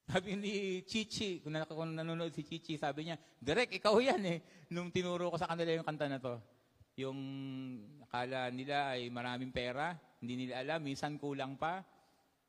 [0.10, 4.40] sabi ni Chichi, kung, nan- kung nanonood si Chichi, sabi niya, Direk, ikaw yan eh.
[4.74, 6.42] Nung tinuro ko sa kanila yung kanta na to.
[6.98, 7.18] Yung
[8.10, 11.86] akala nila ay maraming pera, hindi nila alam, minsan kulang pa.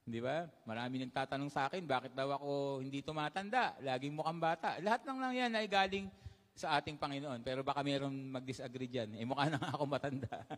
[0.05, 0.45] Di ba?
[0.64, 3.77] Marami nagtatanong sa akin, bakit daw ako hindi tumatanda?
[3.81, 4.81] Laging mukhang bata.
[4.81, 6.09] Lahat ng lang yan ay galing
[6.55, 7.43] sa ating Panginoon.
[7.43, 9.11] Pero baka mayroong mag-disagree dyan.
[9.19, 10.47] Eh, mukha na ako matanda.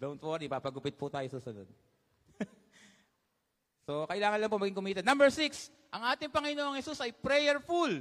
[0.00, 1.68] Don't worry, papagupit po tayo susunod.
[3.86, 5.04] so, kailangan lang po maging committed.
[5.04, 8.00] Number six, ang ating Panginoong Yesus ay prayerful.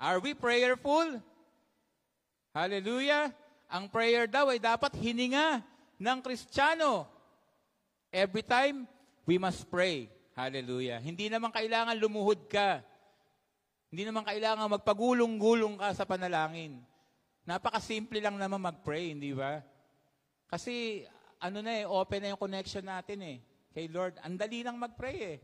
[0.00, 1.20] Are we prayerful?
[2.56, 3.28] Hallelujah.
[3.68, 5.60] Ang prayer daw ay dapat hininga
[6.00, 7.04] ng Kristiyano.
[8.08, 8.88] Every time,
[9.28, 10.08] we must pray.
[10.32, 10.96] Hallelujah.
[11.02, 12.80] Hindi naman kailangan lumuhod ka.
[13.88, 16.80] Hindi naman kailangan magpagulong-gulong ka sa panalangin.
[17.48, 19.64] Napakasimple lang naman mag-pray, hindi ba?
[20.48, 21.04] Kasi
[21.40, 23.36] ano na eh, open na yung connection natin eh.
[23.72, 25.38] Kay Lord, ang dali lang mag-pray eh.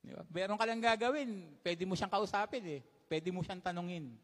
[0.00, 0.24] Di ba?
[0.32, 2.80] Meron ka lang gagawin, pwede mo siyang kausapin eh.
[3.08, 4.16] Pwede mo siyang tanungin.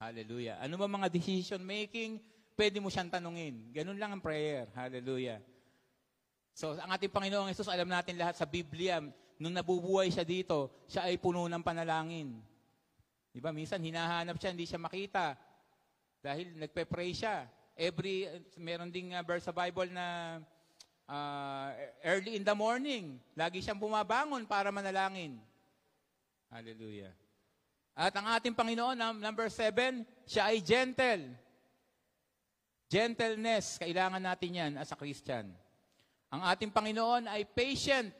[0.00, 0.56] Hallelujah.
[0.64, 2.20] Ano ba mga decision making,
[2.56, 3.68] pwede mo siyang tanungin.
[3.72, 4.68] Ganun lang ang prayer.
[4.72, 5.44] Hallelujah.
[6.56, 9.00] So, ang ating Panginoong Yesus, alam natin lahat sa Biblia,
[9.40, 12.36] nung nabubuhay siya dito, siya ay puno ng panalangin.
[13.32, 13.56] Di ba?
[13.56, 15.32] Minsan hinahanap siya, hindi siya makita.
[16.20, 17.48] Dahil nagpe-pray siya.
[17.72, 18.28] Every,
[18.60, 20.36] meron ding uh, verse sa Bible na
[21.08, 21.72] uh,
[22.04, 25.40] early in the morning, lagi siyang bumabangon para manalangin.
[26.52, 27.16] Hallelujah.
[27.96, 31.32] At ang ating Panginoon, number seven, siya ay gentle.
[32.90, 35.48] Gentleness, kailangan natin yan as a Christian.
[36.28, 38.12] Ang ating Panginoon ay patient.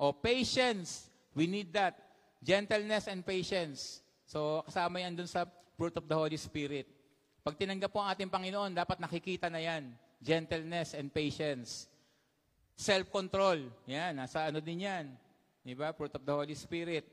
[0.00, 1.92] O patience, we need that.
[2.40, 4.00] Gentleness and patience.
[4.24, 5.44] So kasama yan dun sa
[5.76, 6.88] fruit of the Holy Spirit.
[7.44, 11.88] Pag tinanggap po ang ating Panginoon, dapat nakikita na yan gentleness and patience.
[12.76, 13.68] Self-control.
[13.88, 15.12] Yan, nasa ano din yan.
[15.60, 15.92] Di ba?
[15.92, 17.04] Fruit of the Holy Spirit.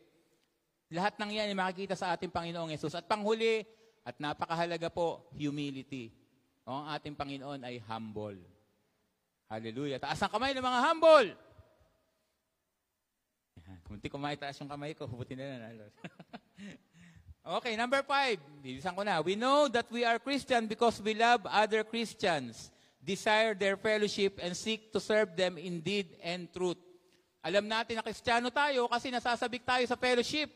[0.87, 2.95] Lahat ng yan ay makikita sa ating Panginoong Yesus.
[2.95, 3.67] At panghuli,
[4.07, 6.15] at napakahalaga po, humility.
[6.63, 8.39] O ang ating Panginoon ay humble.
[9.51, 9.99] Hallelujah.
[9.99, 11.29] Taas ang kamay ng mga humble.
[13.87, 15.91] Munti ko maitaas yung kamay ko, buti na lang.
[17.59, 18.35] okay, number five.
[18.59, 19.23] Bilisan ko na.
[19.23, 22.67] We know that we are Christian because we love other Christians,
[22.99, 26.79] desire their fellowship, and seek to serve them in deed and truth.
[27.39, 30.51] Alam natin na Kristiyano tayo kasi nasasabik tayo sa fellowship.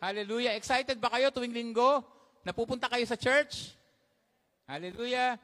[0.00, 0.56] Hallelujah.
[0.56, 2.00] Excited ba kayo tuwing linggo?
[2.40, 3.76] Napupunta kayo sa church?
[4.64, 5.36] Hallelujah.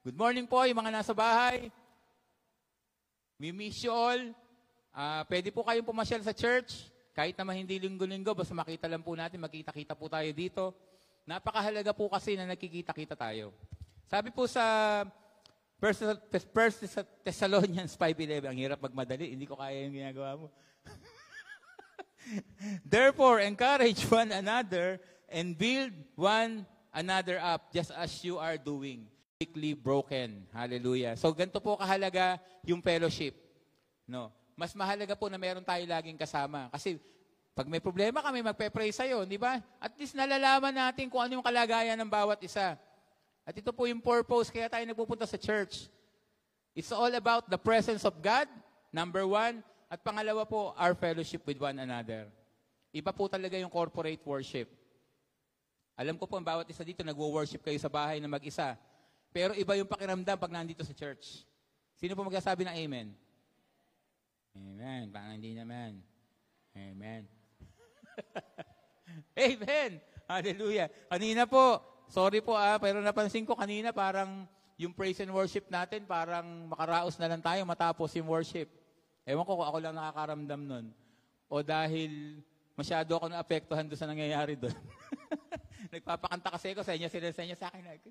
[0.00, 1.68] Good morning po yung mga nasa bahay.
[3.36, 4.20] We miss you all.
[4.94, 6.86] Ah, pwede po kayong pumasyal sa church.
[7.10, 10.70] Kahit naman hindi linggo-linggo, basta makita lang po natin, magkita-kita po tayo dito.
[11.26, 13.50] Napakahalaga po kasi na nagkikita-kita tayo.
[14.06, 14.62] Sabi po sa
[15.82, 16.06] First,
[16.54, 16.86] First
[17.26, 20.46] Thessalonians 5.11, ang hirap magmadali, hindi ko kaya yung ginagawa mo.
[22.86, 26.62] Therefore, encourage one another and build one
[26.94, 29.10] another up just as you are doing.
[29.42, 30.46] Weekly broken.
[30.54, 31.18] Hallelujah.
[31.18, 33.34] So, ganito po kahalaga yung fellowship.
[34.06, 34.30] No?
[34.54, 36.70] Mas mahalaga po na meron tayo laging kasama.
[36.70, 36.98] Kasi,
[37.54, 39.62] pag may problema kami, magpe-pray sa'yo, di ba?
[39.78, 42.74] At least nalalaman natin kung ano yung kalagayan ng bawat isa.
[43.46, 45.86] At ito po yung purpose, kaya tayo nagpupunta sa church.
[46.74, 48.50] It's all about the presence of God,
[48.90, 49.62] number one.
[49.86, 52.26] At pangalawa po, our fellowship with one another.
[52.90, 54.66] Iba po talaga yung corporate worship.
[55.94, 58.74] Alam ko po, ang bawat isa dito, nagwo-worship kayo sa bahay na mag-isa.
[59.30, 61.46] Pero iba yung pakiramdam pag nandito sa church.
[61.94, 63.06] Sino po magsasabi ng amen?
[64.54, 65.10] Amen.
[65.10, 65.98] Parang hindi naman.
[66.74, 67.26] Amen.
[69.46, 69.90] amen.
[70.30, 70.88] Hallelujah.
[71.10, 76.02] Kanina po, sorry po ah, pero napansin ko kanina parang yung praise and worship natin,
[76.02, 78.66] parang makaraos na lang tayo matapos yung worship.
[79.22, 80.86] Ewan ko kung ako lang nakakaramdam nun.
[81.46, 82.42] O dahil
[82.74, 84.74] masyado ako naapektuhan doon sa nangyayari doon.
[85.94, 87.86] Nagpapakanta kasi ako sa inyo, sila sa inyo sa akin.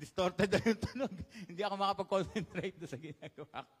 [0.00, 1.14] Distorted na yung tunog.
[1.50, 3.74] Hindi ako makapag-concentrate doon sa ginagawa ko.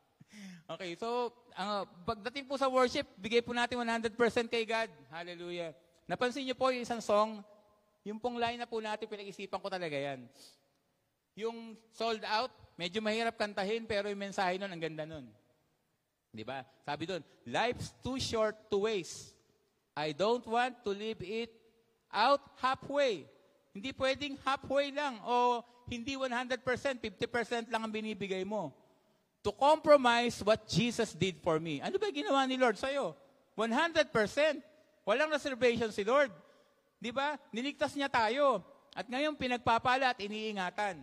[0.66, 4.12] Okay, so ang pagdating po sa worship, bigay po natin 100%
[4.50, 4.90] kay God.
[5.14, 5.70] Hallelujah.
[6.10, 7.42] Napansin niyo po yung isang song,
[8.06, 10.26] yung pong line na po natin, pinag-isipan ko talaga yan.
[11.38, 15.26] Yung sold out, medyo mahirap kantahin, pero yung mensahe nun, ang ganda nun.
[16.30, 16.62] Di ba?
[16.86, 19.34] Sabi doon, life's too short to waste.
[19.96, 21.50] I don't want to live it
[22.12, 23.24] out halfway.
[23.72, 28.70] Hindi pwedeng halfway lang o hindi 100%, 50% lang ang binibigay mo.
[29.46, 31.78] To compromise what Jesus did for me.
[31.78, 33.14] Ano ba ginawa ni Lord sa'yo?
[33.54, 34.10] 100%.
[35.06, 36.34] Walang reservation si Lord.
[36.98, 37.38] Di ba?
[37.54, 38.58] Niligtas niya tayo.
[38.90, 40.98] At ngayon pinagpapala at iniingatan.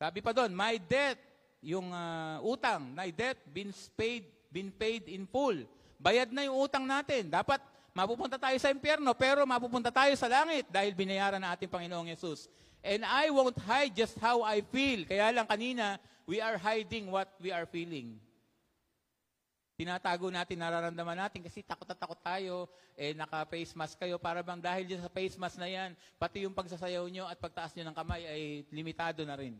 [0.00, 1.20] Sabi pa doon, my debt,
[1.60, 5.68] yung uh, utang, my debt been paid, been paid in full.
[6.00, 7.28] Bayad na yung utang natin.
[7.28, 7.60] Dapat
[7.92, 12.48] mapupunta tayo sa impyerno, pero mapupunta tayo sa langit dahil binayaran na ating Panginoong Yesus.
[12.82, 15.06] And I won't hide just how I feel.
[15.06, 18.18] Kaya lang kanina, we are hiding what we are feeling.
[19.78, 22.66] Tinatago natin, nararamdaman natin kasi takot at takot tayo,
[22.98, 27.06] eh naka-face mask kayo para bang dahil sa face mask na yan, pati yung pagsasayaw
[27.08, 28.42] nyo at pagtaas nyo ng kamay ay
[28.74, 29.56] limitado na rin.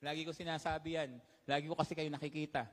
[0.00, 1.10] Lagi ko sinasabi yan.
[1.44, 2.64] Lagi ko kasi kayo nakikita.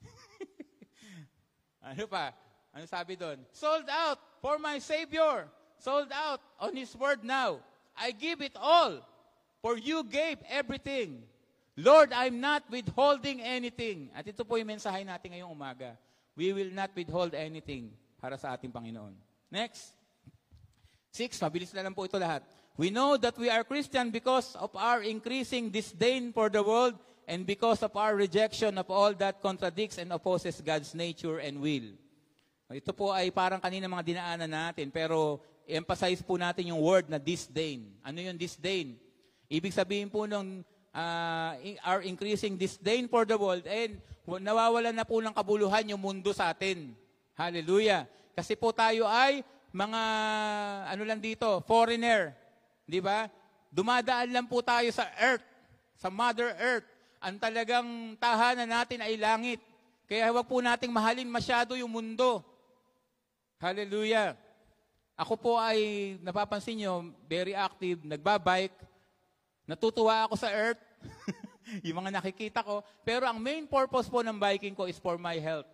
[1.92, 2.32] ano pa?
[2.72, 3.44] Ano sabi doon?
[3.52, 5.48] Sold out for my Savior.
[5.76, 7.60] Sold out on His word now.
[7.96, 9.00] I give it all.
[9.64, 11.24] For you gave everything.
[11.76, 14.08] Lord, I'm not withholding anything.
[14.14, 15.96] At ito po yung mensahe natin ngayong umaga.
[16.36, 19.16] We will not withhold anything para sa ating Panginoon.
[19.50, 19.92] Next.
[21.12, 22.44] Six, mabilis na lang po ito lahat.
[22.76, 26.92] We know that we are Christian because of our increasing disdain for the world
[27.24, 31.96] and because of our rejection of all that contradicts and opposes God's nature and will.
[32.68, 37.18] Ito po ay parang kanina mga dinaanan natin, pero emphasize po natin yung word na
[37.18, 37.90] disdain.
[38.06, 38.94] Ano yung disdain?
[39.50, 40.62] Ibig sabihin po nung
[40.94, 41.50] uh,
[41.84, 46.50] our increasing disdain for the world and nawawalan na po ng kabuluhan yung mundo sa
[46.50, 46.94] atin.
[47.36, 48.08] Hallelujah.
[48.34, 50.02] Kasi po tayo ay mga,
[50.88, 52.32] ano lang dito, foreigner.
[52.88, 53.28] Di ba?
[53.68, 55.44] Dumadaan lang po tayo sa earth,
[56.00, 56.88] sa Mother Earth.
[57.20, 59.60] Ang talagang tahanan natin ay langit.
[60.06, 62.40] Kaya huwag po nating mahalin masyado yung mundo.
[63.58, 64.38] Hallelujah.
[65.16, 68.76] Ako po ay, napapansin nyo, very active, nagbabike.
[69.64, 70.82] Natutuwa ako sa earth.
[71.86, 72.84] yung mga nakikita ko.
[73.02, 75.66] Pero ang main purpose po ng biking ko is for my health.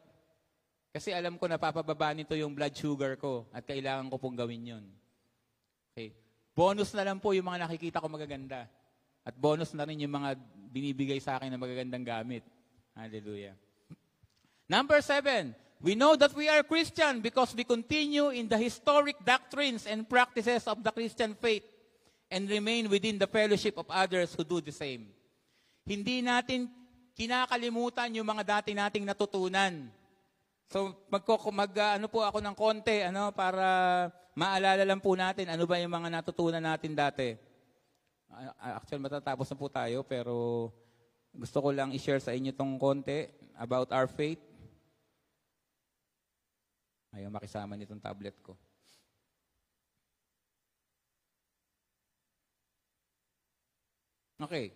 [0.92, 4.84] Kasi alam ko napapababa nito yung blood sugar ko at kailangan ko pong gawin yun.
[5.92, 6.12] Okay.
[6.52, 8.68] Bonus na lang po yung mga nakikita ko magaganda.
[9.24, 10.36] At bonus na rin yung mga
[10.68, 12.44] binibigay sa akin na magagandang gamit.
[12.92, 13.56] Hallelujah.
[14.68, 19.84] Number seven, we know that we are Christian because we continue in the historic doctrines
[19.84, 21.66] and practices of the Christian faith
[22.30, 25.10] and remain within the fellowship of others who do the same.
[25.82, 26.70] Hindi natin
[27.18, 29.90] kinakalimutan yung mga dati nating natutunan.
[30.70, 35.52] So magko mag uh, ano po ako ng konti ano para maalala lang po natin
[35.52, 37.36] ano ba yung mga natutunan natin dati.
[38.32, 38.48] Uh,
[38.80, 40.70] actually matatapos na po tayo pero
[41.36, 43.28] gusto ko lang i-share sa inyo tong konti
[43.60, 44.40] about our faith.
[47.12, 48.56] Ayaw makisama nitong tablet ko.
[54.42, 54.74] Okay.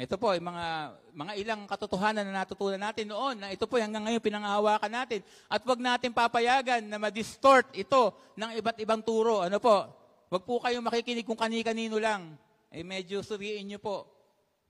[0.00, 4.00] Ito po, yung mga, mga ilang katotohanan na natutunan natin noon na ito po hanggang
[4.08, 5.20] ngayon pinangahawakan natin.
[5.44, 9.44] At wag natin papayagan na ma-distort ito ng iba't ibang turo.
[9.44, 9.84] Ano po?
[10.32, 12.32] Wag po kayong makikinig kung kani-kanino lang.
[12.72, 14.08] Eh medyo suriin nyo po.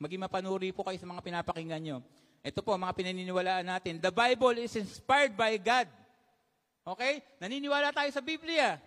[0.02, 1.98] Maging mapanuri po kayo sa mga pinapakinggan nyo.
[2.40, 4.00] Ito po, mga pinaniniwalaan natin.
[4.00, 5.88] The Bible is inspired by God.
[6.84, 7.20] Okay?
[7.36, 8.80] Naniniwala tayo sa Biblia.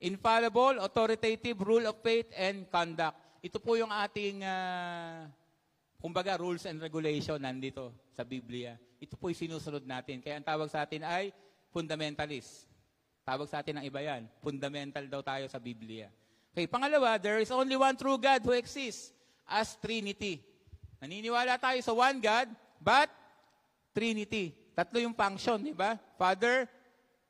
[0.00, 3.18] Infallible, authoritative, rule of faith, and conduct.
[3.42, 5.28] Ito po yung ating uh,
[6.00, 8.80] Kumbaga, rules and regulation nandito sa Biblia.
[8.96, 10.24] Ito po'y sinusunod natin.
[10.24, 11.28] Kaya ang tawag sa atin ay
[11.68, 12.64] fundamentalist.
[13.20, 14.24] Tawag sa atin ng iba yan.
[14.40, 16.08] Fundamental daw tayo sa Biblia.
[16.56, 19.12] Okay, pangalawa, there is only one true God who exists
[19.44, 20.40] as Trinity.
[21.00, 23.08] Naniniwala tayo sa one God, but
[23.96, 24.52] Trinity.
[24.76, 25.96] Tatlo yung function, di ba?
[26.20, 26.68] Father,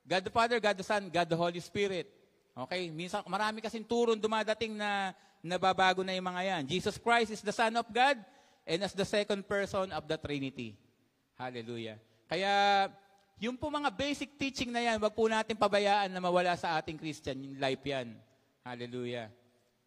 [0.04, 2.10] God the Father, God the Son, God the Holy Spirit.
[2.50, 6.62] Okay, minsan marami kasing turong dumadating na nababago na yung mga yan.
[6.66, 8.18] Jesus Christ is the Son of God,
[8.66, 10.76] and as the second person of the Trinity.
[11.38, 11.96] Hallelujah.
[12.28, 12.86] Kaya,
[13.40, 17.00] yung po mga basic teaching na yan, wag po natin pabayaan na mawala sa ating
[17.00, 18.12] Christian life yan.
[18.60, 19.32] Hallelujah.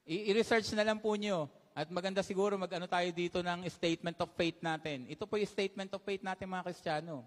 [0.04, 1.48] I-research na lang po nyo.
[1.74, 5.10] At maganda siguro mag-ano tayo dito ng statement of faith natin.
[5.10, 7.26] Ito po yung statement of faith natin mga Kristiyano.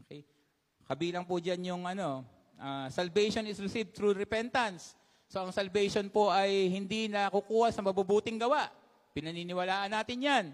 [0.00, 0.24] Okay?
[0.88, 2.24] Kabilang po dyan yung ano,
[2.56, 4.96] uh, salvation is received through repentance.
[5.28, 8.72] So ang salvation po ay hindi na kukuha sa mabubuting gawa.
[9.12, 10.46] Pinaniniwalaan natin yan.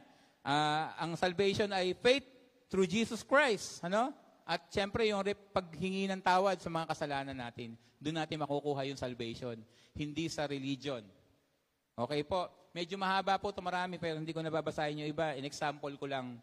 [0.42, 2.26] Uh, ang salvation ay faith
[2.66, 3.86] through Jesus Christ.
[3.86, 4.10] Ano?
[4.42, 5.22] At siyempre yung
[5.54, 7.78] paghingi ng tawad sa mga kasalanan natin.
[8.02, 9.62] Doon natin makukuha yung salvation.
[9.94, 11.06] Hindi sa religion.
[11.94, 12.61] Okay po.
[12.72, 15.36] Medyo mahaba po ito marami pero hindi ko nababasahin yung iba.
[15.36, 16.40] In example ko lang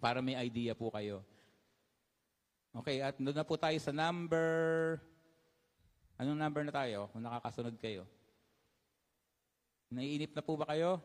[0.00, 1.20] para may idea po kayo.
[2.72, 4.96] Okay, at doon na po tayo sa number...
[6.16, 8.08] Anong number na tayo kung nakakasunod kayo?
[9.92, 11.04] Naiinip na po ba kayo?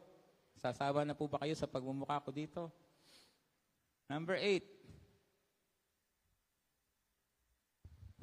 [0.55, 2.71] Sasawa na po ba kayo sa pagmumukha ko dito?
[4.07, 4.63] Number eight.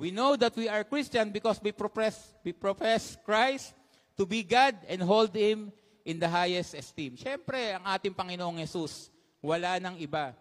[0.00, 3.76] We know that we are Christian because we profess, we profess Christ
[4.16, 5.68] to be God and hold Him
[6.04, 7.16] in the highest esteem.
[7.16, 9.08] Siyempre, ang ating Panginoong Yesus,
[9.40, 10.36] wala nang iba.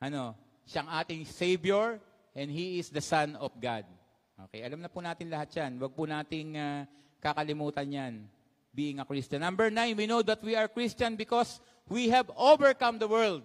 [0.00, 0.32] Ano?
[0.64, 2.00] Siyang ating Savior
[2.32, 3.84] and He is the Son of God.
[4.48, 5.80] Okay, alam na po natin lahat yan.
[5.80, 6.84] Huwag po nating uh,
[7.20, 8.14] kakalimutan yan
[8.76, 9.40] being a Christian.
[9.40, 13.40] Number nine, we know that we are Christian because we have overcome the world.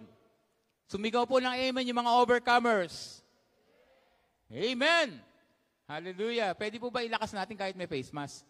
[0.92, 3.24] Sumigaw po ng amen yung mga overcomers.
[4.52, 5.24] Amen!
[5.88, 6.52] Hallelujah.
[6.52, 8.44] Pwede po ba ilakas natin kahit may face mask?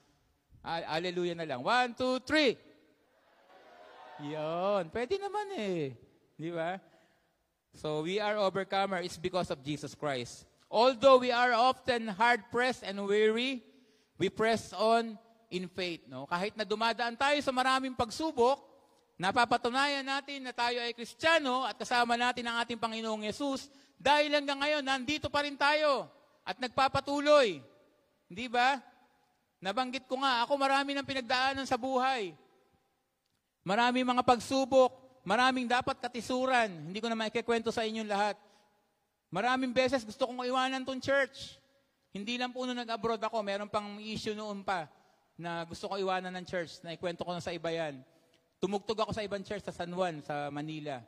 [0.61, 1.61] Hallelujah na lang.
[1.65, 2.57] One, two, three.
[4.21, 4.93] Yon.
[4.93, 5.97] Pwede naman eh.
[6.37, 6.77] Di ba?
[7.73, 9.01] So we are overcomer.
[9.01, 10.45] It's because of Jesus Christ.
[10.71, 13.59] Although we are often hard-pressed and weary,
[14.15, 15.17] we press on
[15.51, 16.05] in faith.
[16.07, 16.29] No?
[16.29, 18.61] Kahit na dumadaan tayo sa maraming pagsubok,
[19.19, 23.67] napapatunayan natin na tayo ay Kristiyano at kasama natin ang ating Panginoong Yesus
[24.01, 26.09] dahil hanggang ngayon, nandito pa rin tayo
[26.41, 27.61] at nagpapatuloy.
[28.31, 28.81] Hindi ba?
[29.61, 32.33] Nabanggit ko nga, ako marami ng pinagdaanan sa buhay.
[33.61, 36.89] Maraming mga pagsubok, maraming dapat katisuran.
[36.89, 38.35] Hindi ko na maikikwento sa inyong lahat.
[39.29, 41.61] Maraming beses gusto kong iwanan tong church.
[42.09, 44.89] Hindi lang po nung nag-abroad ako, meron pang issue noon pa
[45.39, 48.01] na gusto ko iwanan ng church, na ikwento ko na sa iba yan.
[48.61, 51.01] Tumugtog ako sa ibang church sa San Juan, sa Manila.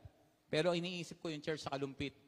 [0.50, 2.23] Pero iniisip ko yung church sa Kalumpit.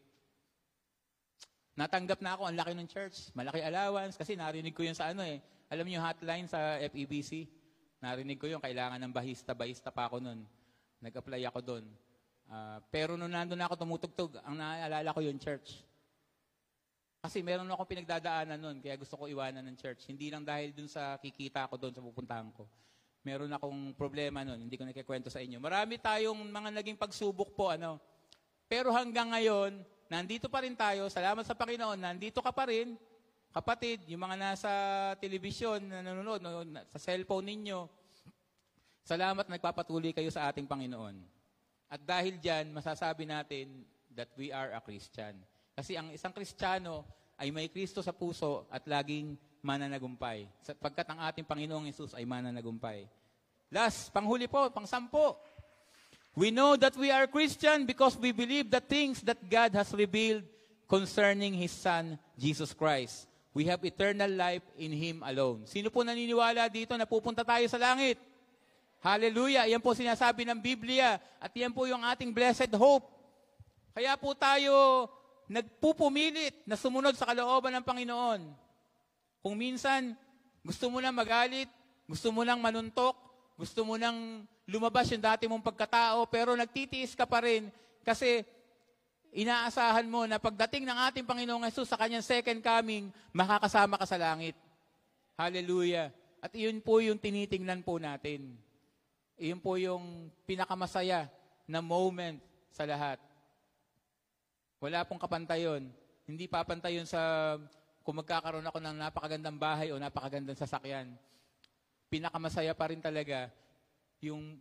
[1.76, 3.28] Natanggap na ako, ang laki ng church.
[3.36, 5.44] Malaki allowance, kasi narinig ko yun sa ano eh.
[5.68, 7.44] Alam niyo hotline sa FEBC?
[8.00, 9.52] Narinig ko yun, kailangan ng bahista.
[9.52, 10.40] Bahista pa ako nun.
[11.04, 11.84] Nag-apply ako doon.
[12.48, 15.84] Uh, pero nung nandun ako tumutugtog, ang naaalala ko yung church.
[17.20, 20.08] Kasi meron akong pinagdadaanan nun, kaya gusto ko iwanan ng church.
[20.08, 22.64] Hindi lang dahil dun sa kikita ko doon sa pupuntahan ko.
[23.26, 25.58] Meron akong problema nun, hindi ko nakikwento sa inyo.
[25.58, 27.98] Marami tayong mga naging pagsubok po, ano.
[28.70, 32.94] Pero hanggang ngayon, nandito pa rin tayo, salamat sa Panginoon, nandito ka pa rin,
[33.50, 34.72] kapatid, yung mga nasa
[35.18, 37.88] telebisyon na nanonood, no, sa cellphone ninyo,
[39.06, 41.16] salamat nagpapatuloy kayo sa ating Panginoon.
[41.86, 45.38] At dahil dyan, masasabi natin that we are a Christian.
[45.76, 50.48] Kasi ang isang Kristiyano ay may Kristo sa puso at laging mananagumpay.
[50.64, 53.04] Sapagkat ang ating Panginoong Yesus ay mananagumpay.
[53.68, 55.36] Last, panghuli po, pangsampo.
[56.36, 60.44] We know that we are Christian because we believe the things that God has revealed
[60.84, 63.24] concerning His Son, Jesus Christ.
[63.56, 65.64] We have eternal life in Him alone.
[65.64, 68.20] Sino po naniniwala dito na pupunta tayo sa langit?
[69.00, 69.64] Hallelujah!
[69.64, 73.08] Yan po sinasabi ng Biblia at yan po yung ating blessed hope.
[73.96, 75.08] Kaya po tayo
[75.48, 78.40] nagpupumilit na sumunod sa kalooban ng Panginoon.
[79.40, 80.12] Kung minsan
[80.60, 81.72] gusto mo lang magalit,
[82.04, 83.16] gusto mo lang manuntok,
[83.56, 87.70] gusto mo nang lumabas yung dati mong pagkatao, pero nagtitiis ka pa rin
[88.02, 88.42] kasi
[89.30, 94.18] inaasahan mo na pagdating ng ating Panginoong Yesus sa kanyang second coming, makakasama ka sa
[94.18, 94.58] langit.
[95.38, 96.10] Hallelujah.
[96.42, 98.58] At iyon po yung tinitingnan po natin.
[99.38, 101.30] Iyon po yung pinakamasaya
[101.68, 102.42] na moment
[102.72, 103.22] sa lahat.
[104.82, 105.88] Wala pong kapantayon.
[106.26, 107.54] Hindi papantayon sa
[108.02, 111.10] kung magkakaroon ako ng napakagandang bahay o napakagandang sasakyan.
[112.06, 113.50] Pinakamasaya pa rin talaga
[114.26, 114.58] yung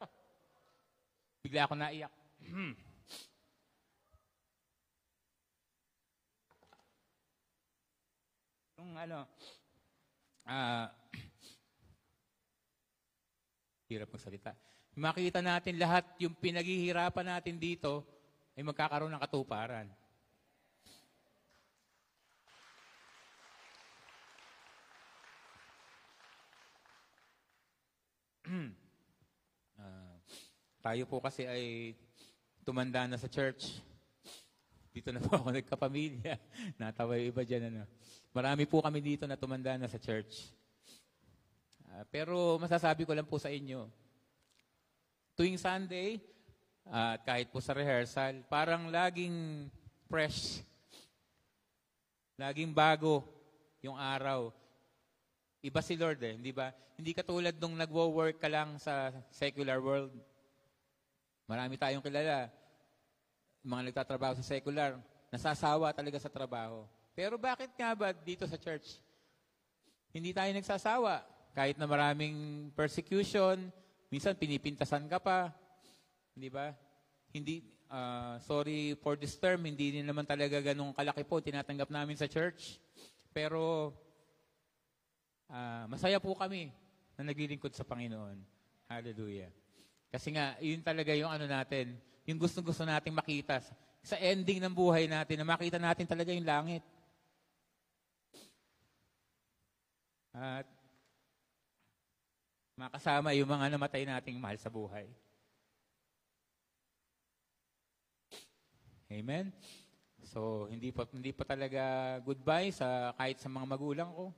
[1.44, 2.12] Bigla ako naiyak.
[8.80, 9.28] Yung ano,
[10.48, 10.88] ah,
[13.92, 14.56] hirap magsalita.
[14.96, 18.08] Makita natin lahat yung pinaghihirapan natin dito
[18.56, 19.99] ay magkakaroon ng katuparan.
[29.78, 30.16] Ah,
[30.82, 31.94] tayo po kasi ay
[32.66, 33.78] tumanda na sa church.
[34.90, 36.34] Dito na po ako nagkapamilya.
[36.74, 37.70] Natawa yung iba dyan.
[37.70, 37.86] Ano.
[38.34, 40.50] Marami po kami dito na tumanda na sa church.
[41.90, 43.86] Ah, pero masasabi ko lang po sa inyo,
[45.34, 46.22] tuwing Sunday,
[46.86, 49.66] at kahit po sa rehearsal, parang laging
[50.10, 50.62] fresh.
[52.34, 53.22] Laging bago
[53.78, 54.50] yung araw.
[55.60, 56.72] Iba si Lord eh, hindi ba?
[56.96, 60.12] Hindi katulad nung nagwo-work ka lang sa secular world.
[61.44, 62.48] Marami tayong kilala.
[63.60, 64.96] Mga nagtatrabaho sa secular,
[65.28, 66.88] nasasawa talaga sa trabaho.
[67.12, 69.04] Pero bakit nga ba dito sa church?
[70.16, 71.20] Hindi tayo nagsasawa.
[71.52, 73.68] Kahit na maraming persecution,
[74.08, 75.52] minsan pinipintasan ka pa.
[76.32, 76.72] Hindi ba?
[77.36, 82.24] Hindi, ah, sorry for this term, hindi naman talaga ganong kalaki po tinatanggap namin sa
[82.24, 82.80] church.
[83.36, 83.92] Pero
[85.50, 86.70] ah, masaya po kami
[87.18, 88.38] na naglilingkod sa Panginoon.
[88.88, 89.50] Hallelujah.
[90.10, 91.94] Kasi nga, yun talaga yung ano natin,
[92.26, 93.62] yung gusto-gusto nating makita
[94.02, 96.82] sa- ending ng buhay natin, na makita natin talaga yung langit.
[100.30, 100.66] At
[102.78, 105.04] makasama yung mga namatay nating mahal sa buhay.
[109.10, 109.52] Amen?
[110.22, 111.82] So, hindi pa, hindi pa talaga
[112.22, 114.30] goodbye sa kahit sa mga magulang ko.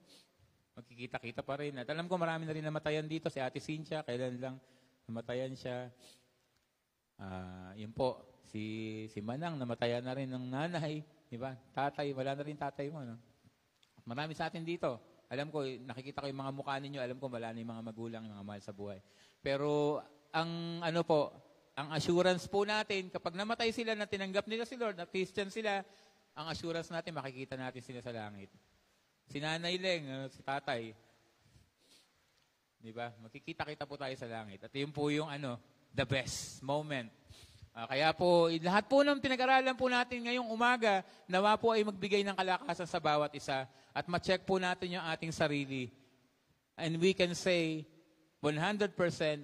[0.72, 1.76] Magkikita-kita pa rin.
[1.76, 3.28] At alam ko marami na rin namatayan dito.
[3.28, 4.56] Si Ate Cynthia, kailan lang
[5.08, 5.92] namatayan siya.
[7.20, 8.62] Ah, yun po, si,
[9.12, 11.04] si Manang, namatayan na rin ng nanay.
[11.28, 11.52] Di ba?
[11.76, 13.04] Tatay, wala na rin tatay mo.
[13.04, 13.16] No?
[14.08, 15.00] Marami sa atin dito.
[15.32, 18.22] Alam ko, nakikita ko yung mga mukha ninyo, alam ko wala na yung mga magulang,
[18.28, 19.00] yung mga mahal sa buhay.
[19.40, 21.32] Pero ang ano po,
[21.72, 25.80] ang assurance po natin, kapag namatay sila na tinanggap nila si Lord, na Christian sila,
[26.36, 28.52] ang assurance natin, makikita natin sila sa langit.
[29.32, 30.92] Si Nanay Leng, ano, si Tatay,
[32.76, 33.08] di ba?
[33.24, 34.60] Makikita-kita po tayo sa langit.
[34.60, 35.56] At yun po yung ano,
[35.88, 37.08] the best moment.
[37.72, 42.20] Ah, kaya po, lahat po ng pinag-aralan po natin ngayong umaga, nawa po ay magbigay
[42.28, 43.64] ng kalakasan sa bawat isa
[43.96, 45.88] at ma-check po natin yung ating sarili.
[46.76, 47.88] And we can say
[48.44, 48.92] 100%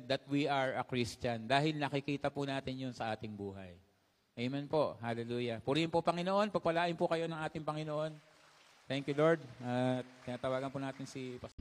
[0.05, 3.73] that we are a Christian dahil nakikita po natin yun sa ating buhay.
[4.37, 5.01] Amen po.
[5.01, 5.65] Hallelujah.
[5.65, 6.53] Purihin po Panginoon.
[6.53, 8.28] Pagpalain po kayo ng ating Panginoon.
[8.89, 9.37] Thank you, Lord.
[9.61, 11.58] At tinatawagan po natin si Pastor.